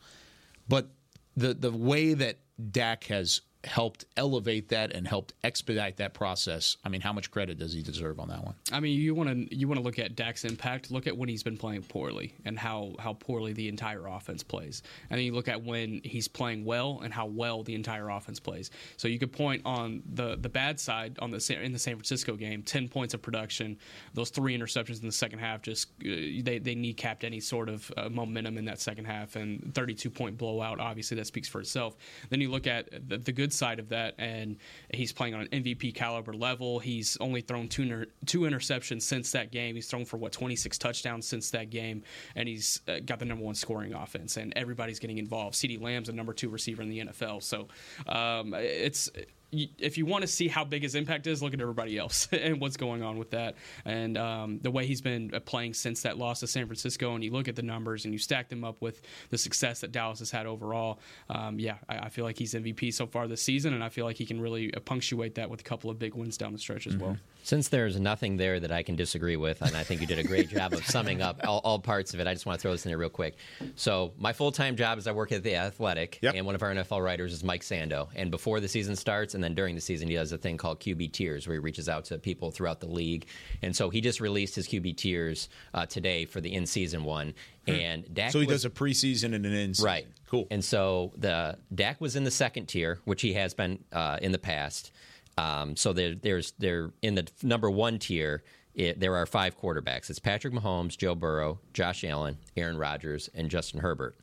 [0.69, 0.89] But
[1.37, 2.39] the the way that
[2.71, 7.59] Dak has helped elevate that and helped expedite that process, I mean, how much credit
[7.59, 8.55] does he deserve on that one?
[8.73, 10.91] I mean, you want to you want to look at Dak's impact.
[10.91, 14.83] Look at when he's been playing poorly and how how poorly the entire offense plays.
[15.11, 18.39] And then you look at when he's playing well and how well the entire offense
[18.39, 18.71] plays.
[18.97, 22.37] So you could point on the the bad side on the in the San Francisco
[22.37, 23.79] game, ten points of production,
[24.15, 25.63] those three interceptions in the second half.
[25.63, 26.09] Just uh,
[26.43, 30.11] they they kneecapped any sort of uh, momentum in that second half, and thirty two
[30.11, 30.79] point blowout.
[30.81, 31.97] Obviously, that speaks for itself.
[32.31, 34.57] Then you look at the, the good side of that, and
[34.93, 36.79] he's playing on an MVP caliber level.
[36.79, 39.75] He's only thrown two inter- two interceptions since that game.
[39.75, 42.03] He's thrown for what 26 touchdowns since that game,
[42.35, 45.57] and he's uh, got the number one scoring offense, and everybody's getting involved.
[45.57, 47.69] CeeDee Lamb's the number two receiver in the NFL, so
[48.09, 49.11] um, it's.
[49.53, 52.61] If you want to see how big his impact is, look at everybody else and
[52.61, 56.19] what's going on with that, and um, the way he's been uh, playing since that
[56.19, 57.15] loss to San Francisco.
[57.15, 59.93] And you look at the numbers and you stack them up with the success that
[59.93, 60.99] Dallas has had overall.
[61.31, 64.05] Um, yeah, I, I feel like he's MVP so far this season, and I feel
[64.05, 66.59] like he can really uh, punctuate that with a couple of big wins down the
[66.59, 67.17] stretch as well.
[67.47, 70.25] Since there's nothing there that I can disagree with, and I think you did a
[70.25, 72.73] great job of summing up all, all parts of it, I just want to throw
[72.73, 73.37] this in there real quick.
[73.77, 76.75] So, my full time job is I work at The Athletic, and one of our
[76.75, 78.09] NFL writers is Mike Sando.
[78.17, 80.81] And before the season starts, and then during the season, he does a thing called
[80.81, 83.27] QB Tiers, where he reaches out to people throughout the league.
[83.63, 87.33] And so, he just released his QB Tiers uh, today for the in season one.
[87.69, 90.07] And Dak so he was- does a preseason and an in Right.
[90.29, 90.49] Cool.
[90.51, 94.33] And so the Dak was in the second tier, which he has been uh, in
[94.33, 94.91] the past.
[95.39, 98.43] Um, so there, there's there in the number one tier.
[98.75, 100.11] It, there are five quarterbacks.
[100.11, 104.17] It's Patrick Mahomes, Joe Burrow, Josh Allen, Aaron Rodgers, and Justin Herbert.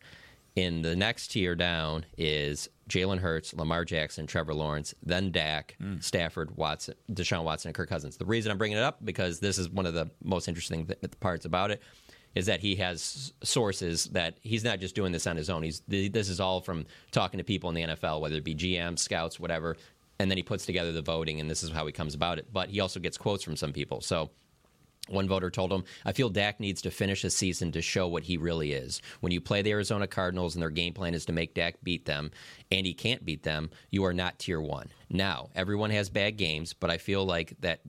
[0.55, 6.55] In the next tier down is Jalen Hurts, Lamar Jackson, Trevor Lawrence, then Dak, Stafford,
[6.55, 8.17] Watson, Deshaun Watson, and Kirk Cousins.
[8.17, 10.99] The reason I'm bringing it up because this is one of the most interesting th-
[11.19, 11.81] parts about it
[12.35, 15.63] is that he has sources that he's not just doing this on his own.
[15.63, 18.99] He's this is all from talking to people in the NFL, whether it be GM,
[18.99, 19.75] scouts, whatever,
[20.19, 22.47] and then he puts together the voting, and this is how he comes about it.
[22.51, 24.01] But he also gets quotes from some people.
[24.01, 24.29] So
[25.09, 28.23] one voter told him, I feel Dak needs to finish a season to show what
[28.23, 29.01] he really is.
[29.19, 32.05] When you play the Arizona Cardinals and their game plan is to make Dak beat
[32.05, 32.31] them,
[32.71, 34.89] and he can't beat them, you are not tier one.
[35.09, 37.81] Now, everyone has bad games, but I feel like that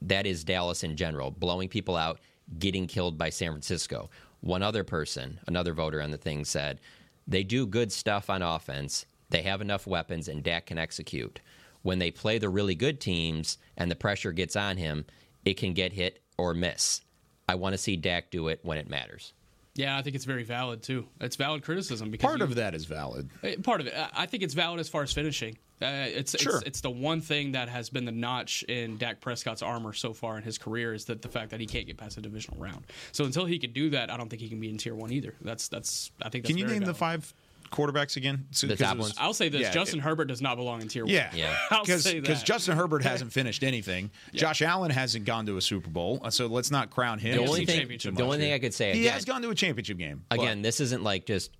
[0.00, 2.18] that is Dallas in general, blowing people out,
[2.58, 4.08] getting killed by San Francisco.
[4.40, 6.80] One other person, another voter on the thing said,
[7.26, 9.06] they do good stuff on offense.
[9.30, 11.40] They have enough weapons, and Dak can execute.
[11.84, 15.04] When they play the really good teams and the pressure gets on him,
[15.44, 17.02] it can get hit or miss.
[17.46, 19.34] I want to see Dak do it when it matters.
[19.74, 21.06] Yeah, I think it's very valid too.
[21.20, 23.28] It's valid criticism because Part you- of that is valid.
[23.42, 23.94] Uh, Part of it.
[23.94, 25.58] I- I think it's valid as far as finishing.
[25.82, 26.56] Uh, it's, Sure.
[26.58, 30.14] it's it's the one thing that has been the notch in Dak Prescott's armor so
[30.14, 32.58] far in his career is that the fact that he can't get past a divisional
[32.58, 32.86] round.
[33.12, 35.12] So until he can do that, I don't think he can be in tier one
[35.12, 35.34] either.
[35.42, 36.44] That's that's I think.
[36.44, 37.34] That's Can you very name the five
[37.70, 38.46] quarterbacks again?
[38.50, 39.14] So- The 'cause top was- ones?
[39.18, 41.14] I'll say this: Yeah, Justin it- Herbert does not belong in tier one.
[41.70, 42.44] I'll because say that.
[42.44, 44.10] Justin Herbert hasn't finished anything.
[44.34, 47.36] Josh Allen hasn't gone to a Super Bowl, uh, so let's not crown him.
[47.36, 49.50] The only thing, much the only thing I could say he again, has gone to
[49.50, 50.24] a championship game.
[50.28, 51.50] but- again, this isn't like just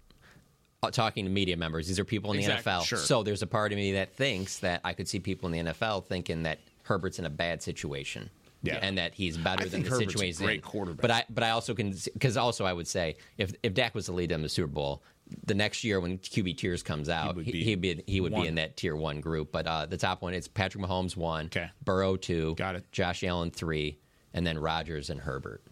[0.83, 1.87] uh, talking to media members.
[1.89, 2.71] These are people in the Exactly.
[2.73, 2.85] NFL.
[2.85, 2.99] Sure.
[2.99, 5.73] So there's a part of me that thinks that I could see people in the
[5.73, 8.29] NFL thinking that Herbert's in a bad situation.
[8.63, 8.79] Yeah.
[8.81, 10.27] and that he's better I than think the Herbert's situation.
[10.27, 11.03] he's great quarterback.
[11.03, 14.07] But I, but I also can because also I would say if if Dak was
[14.07, 15.03] to lead them to the Super Bowl,
[15.47, 18.33] the next year when QB tiers comes out, would he, be he'd be he would
[18.33, 18.43] one.
[18.43, 19.53] be in that tier one group.
[19.53, 21.71] But uh, the top one it's Patrick Mahomes one, Okay.
[21.85, 22.93] Burrow two, Got it.
[22.93, 23.99] Josh Allen three,
[24.35, 25.63] and then Rodgers and Herbert.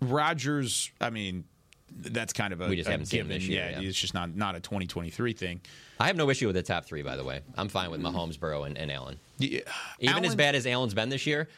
[0.00, 1.44] Rodgers, I mean,
[1.90, 3.40] that's kind of a, We just a haven't seen him given.
[3.40, 3.88] this year, yeah, yeah.
[3.88, 5.60] it's just not not a 2023 thing.
[5.98, 7.40] I have no issue with the top three, by the way.
[7.56, 9.18] I'm fine with Mahomes, Burrow, and, and Allen.
[9.38, 9.60] Yeah.
[9.98, 11.48] Even as bad as Allen's been this year,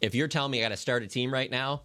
[0.00, 1.82] if you're telling me I got to start a team right now,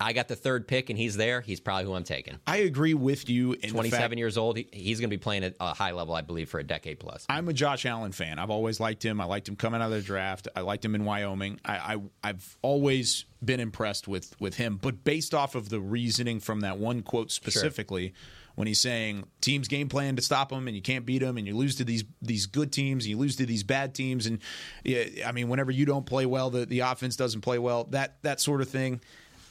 [0.00, 2.38] I got the third pick and he's there, he's probably who I'm taking.
[2.46, 3.52] I agree with you.
[3.52, 6.14] In 27 fact, years old, he, he's going to be playing at a high level,
[6.14, 7.26] I believe, for a decade plus.
[7.28, 8.38] I'm a Josh Allen fan.
[8.38, 9.20] I've always liked him.
[9.20, 10.48] I liked him coming out of the draft.
[10.56, 11.60] I liked him in Wyoming.
[11.64, 14.78] I, I I've always been impressed with with him.
[14.80, 18.14] But based off of the reasoning from that one quote specifically,
[18.54, 21.46] when he's saying teams game plan to stop him and you can't beat him and
[21.46, 24.38] you lose to these these good teams and you lose to these bad teams and
[24.84, 27.84] yeah, I mean whenever you don't play well, the the offense doesn't play well.
[27.84, 29.00] That that sort of thing.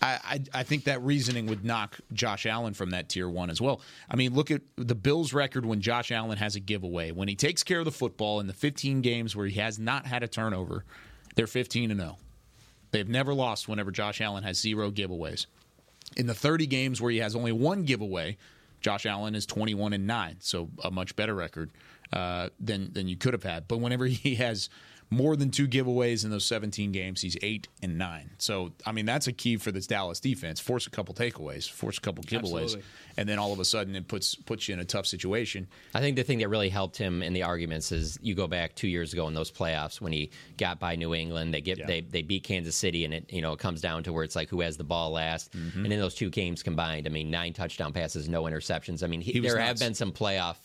[0.02, 3.60] I, I I think that reasoning would knock Josh Allen from that tier one as
[3.60, 3.82] well.
[4.10, 7.12] I mean, look at the Bills' record when Josh Allen has a giveaway.
[7.12, 10.06] When he takes care of the football in the 15 games where he has not
[10.06, 10.86] had a turnover,
[11.36, 12.18] they're 15 and 0.
[12.92, 15.46] They've never lost whenever Josh Allen has zero giveaways.
[16.18, 18.38] In the 30 games where he has only one giveaway,
[18.82, 21.72] Josh Allen is 21 and 9, so a much better record
[22.14, 23.68] uh, than than you could have had.
[23.68, 24.70] But whenever he has
[25.12, 28.30] more than two giveaways in those 17 games, he's 8 and 9.
[28.38, 30.60] So, I mean, that's a key for this Dallas defense.
[30.60, 32.84] Force a couple takeaways, force a couple giveaways, Absolutely.
[33.18, 35.68] and then all of a sudden it puts puts you in a tough situation.
[35.96, 38.76] I think the thing that really helped him in the arguments is you go back
[38.76, 41.54] two years ago in those playoffs when he got by New England.
[41.54, 41.88] They get Yeah.
[41.88, 44.36] they they beat Kansas City, and it you know it comes down to where it's
[44.36, 45.52] like who has the ball last.
[45.54, 45.86] Mm-hmm.
[45.86, 49.04] And in those two games combined, I mean, nine touchdown passes, no interceptions.
[49.04, 50.58] I mean, he, He was there have been some playoff.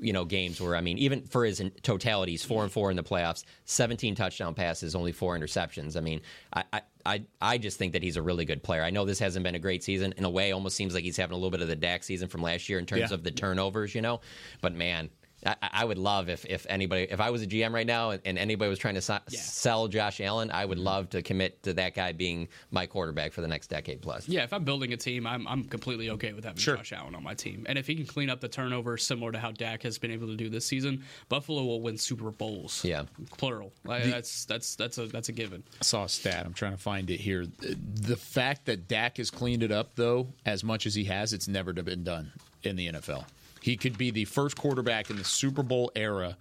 [0.00, 3.02] You know, games where I mean, even for his he's four and four in the
[3.02, 5.96] playoffs, seventeen touchdown passes, only four interceptions.
[5.96, 6.20] I mean,
[6.52, 8.82] I, I, I, I just think that he's a really good player.
[8.82, 10.14] I know this hasn't been a great season.
[10.16, 12.28] In a way, almost seems like he's having a little bit of the Dak season
[12.28, 13.14] from last year in terms Yeah.
[13.14, 14.20] of the turnovers, you know.
[14.60, 15.10] But man,
[15.46, 18.20] I, I would love if, if anybody, if I was a GM right now and,
[18.24, 20.68] and anybody was trying to si- sell Josh Allen, I Mm-hmm.
[20.70, 24.28] would love to commit to that guy being my quarterback for the next decade plus.
[24.28, 27.22] Yeah, if I'm building a team, I'm, I'm completely okay with having Josh Allen on
[27.22, 27.64] my team.
[27.68, 30.26] And if he can clean up the turnover similar to how Dak has been able
[30.26, 32.84] to do this season, Buffalo will win Super Bowls.
[32.84, 33.04] Yeah.
[33.36, 33.72] plural.
[33.84, 35.62] Like, The- that's that's that's a that's a given.
[35.80, 36.44] I saw a stat.
[36.46, 37.46] I'm trying to find it here.
[37.60, 41.46] The fact that Dak has cleaned it up, though, as much as he has, it's
[41.48, 42.32] never been done
[42.64, 43.24] in the NFL.
[43.68, 46.38] He could be the first quarterback in the Super Bowl era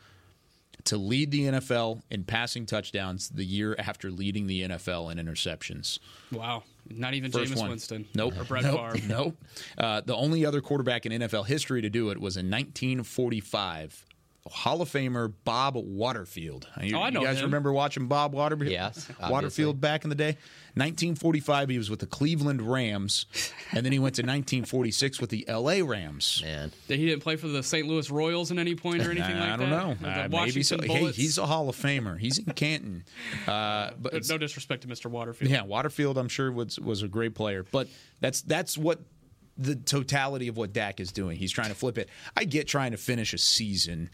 [0.85, 5.99] to lead the NFL in passing touchdowns the year after leading the NFL in interceptions.
[6.31, 7.69] Wow, not even First Jameis one.
[7.71, 8.07] Winston.
[8.15, 8.39] Nope.
[8.39, 8.93] or Brett nope.
[8.93, 9.07] Favre.
[9.09, 9.35] Nope.
[9.77, 14.05] Uh, the only other quarterback in NFL history to do it was in 1945.
[14.49, 16.67] Hall of Famer Bob Waterfield.
[16.81, 17.45] You, Oh, I know you guys him.
[17.45, 18.71] remember watching Bob Waterfield?
[18.71, 19.07] Yes.
[19.29, 20.37] Waterfield back in the day.
[20.75, 23.25] 1945, he was with the Cleveland Rams,
[23.71, 26.41] and then he went to 1946 with the LA Rams.
[26.45, 27.87] Man, He didn't play for the St.
[27.87, 29.73] Louis Royals in any point or anything I like that.
[29.73, 30.07] I don't know.
[30.07, 30.75] Uh, maybe so.
[30.77, 32.19] Washington Hey, he's a Hall of Famer.
[32.19, 33.03] He's in Canton.
[33.47, 35.09] Uh, but Uh, no disrespect to Mr.
[35.09, 35.51] Waterfield.
[35.51, 37.87] Yeah, Waterfield, I'm sure was was a great player, but
[38.19, 38.99] that's that's what
[39.57, 41.37] the totality of what Dak is doing.
[41.37, 42.09] He's trying to flip it.
[42.35, 44.09] I get trying to finish a season,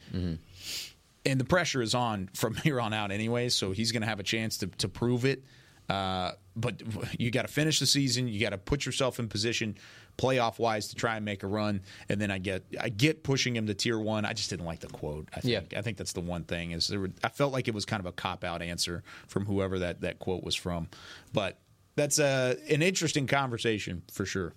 [1.25, 3.49] and the pressure is on from here on out anyway.
[3.49, 5.43] So he's going to have a chance to to prove it.
[5.89, 6.81] Uh, but
[7.19, 8.27] you got to finish the season.
[8.27, 9.75] You got to put yourself in position,
[10.17, 11.81] playoff wise, to try and make a run.
[12.07, 14.23] And then I get I get pushing him to tier one.
[14.23, 15.27] I just didn't like the quote.
[15.35, 15.77] I think Yeah.
[15.79, 17.01] I think that's the one thing is there.
[17.01, 20.01] Were, I felt like it was kind of a cop out answer from whoever that
[20.01, 20.87] that quote was from.
[21.33, 21.59] But
[21.95, 24.53] that's a an interesting conversation for sure.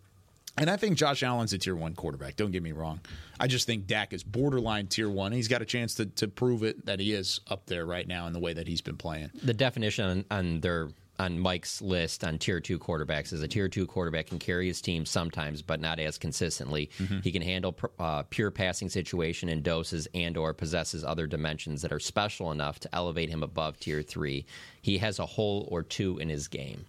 [0.59, 2.37] And I think Josh Allen's a tier one quarterback.
[2.37, 3.01] Don't get me wrong.
[3.39, 5.33] I just think Dak is borderline tier one.
[5.33, 8.27] He's got a chance to, to prove it that he is up there right now
[8.27, 9.31] in the way that he's been playing.
[9.43, 10.89] the definition on, on their
[11.19, 14.83] on Mike's list on tier two quarterbacks is a tier two quarterback can carry his
[14.83, 16.91] team sometimes, but not as consistently.
[16.99, 17.21] Mm-hmm.
[17.21, 21.81] He can handle pr- uh, pure passing situation in doses and or possesses other dimensions
[21.83, 24.45] that are special enough to elevate him above tier three.
[24.83, 26.85] He has a hole or two in his game.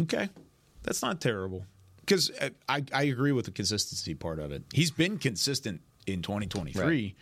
[0.00, 0.28] Okay.
[0.84, 1.64] That's not terrible.
[2.06, 4.62] Because uh, I, I agree with the consistency part of it.
[4.72, 7.14] He's been consistent in 2023,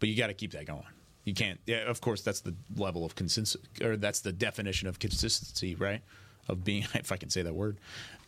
[0.00, 0.84] but you got to keep that going.
[1.24, 1.60] You can't.
[1.66, 6.02] Yeah, of course, that's the level of consistency, or that's the definition of consistency, right?
[6.48, 7.78] Of being, if I can say that word,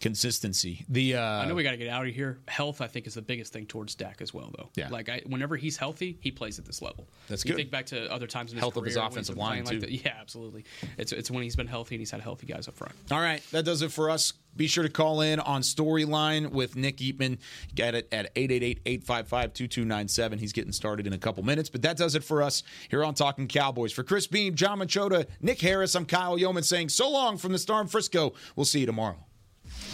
[0.00, 0.84] consistency.
[0.88, 2.38] The uh, I know we got to get out of here.
[2.48, 4.68] Health, I think, is the biggest thing towards Dak as well, though.
[4.74, 4.88] Yeah.
[4.88, 7.08] Like I, whenever he's healthy, he plays at this level.
[7.28, 7.56] That's you good.
[7.56, 9.82] Think back to other times in his health of his offensive line too.
[9.88, 10.64] Yeah, absolutely.
[10.98, 12.94] It's it's when he's been healthy and he's had healthy guys up front.
[13.10, 14.32] All right, that does it for us.
[14.56, 17.38] Be sure to call in on Storyline with Nick Eatman.
[17.74, 20.38] Get it at 888-855-2297.
[20.38, 21.68] He's getting started in a couple minutes.
[21.68, 23.92] But that does it for us here on Talking Cowboys.
[23.92, 27.58] For Chris Beam, Jon Machota, Nick Harris, I'm Kyle Youmans saying so long from the
[27.58, 28.32] Storm Frisco.
[28.54, 29.25] We'll see you tomorrow.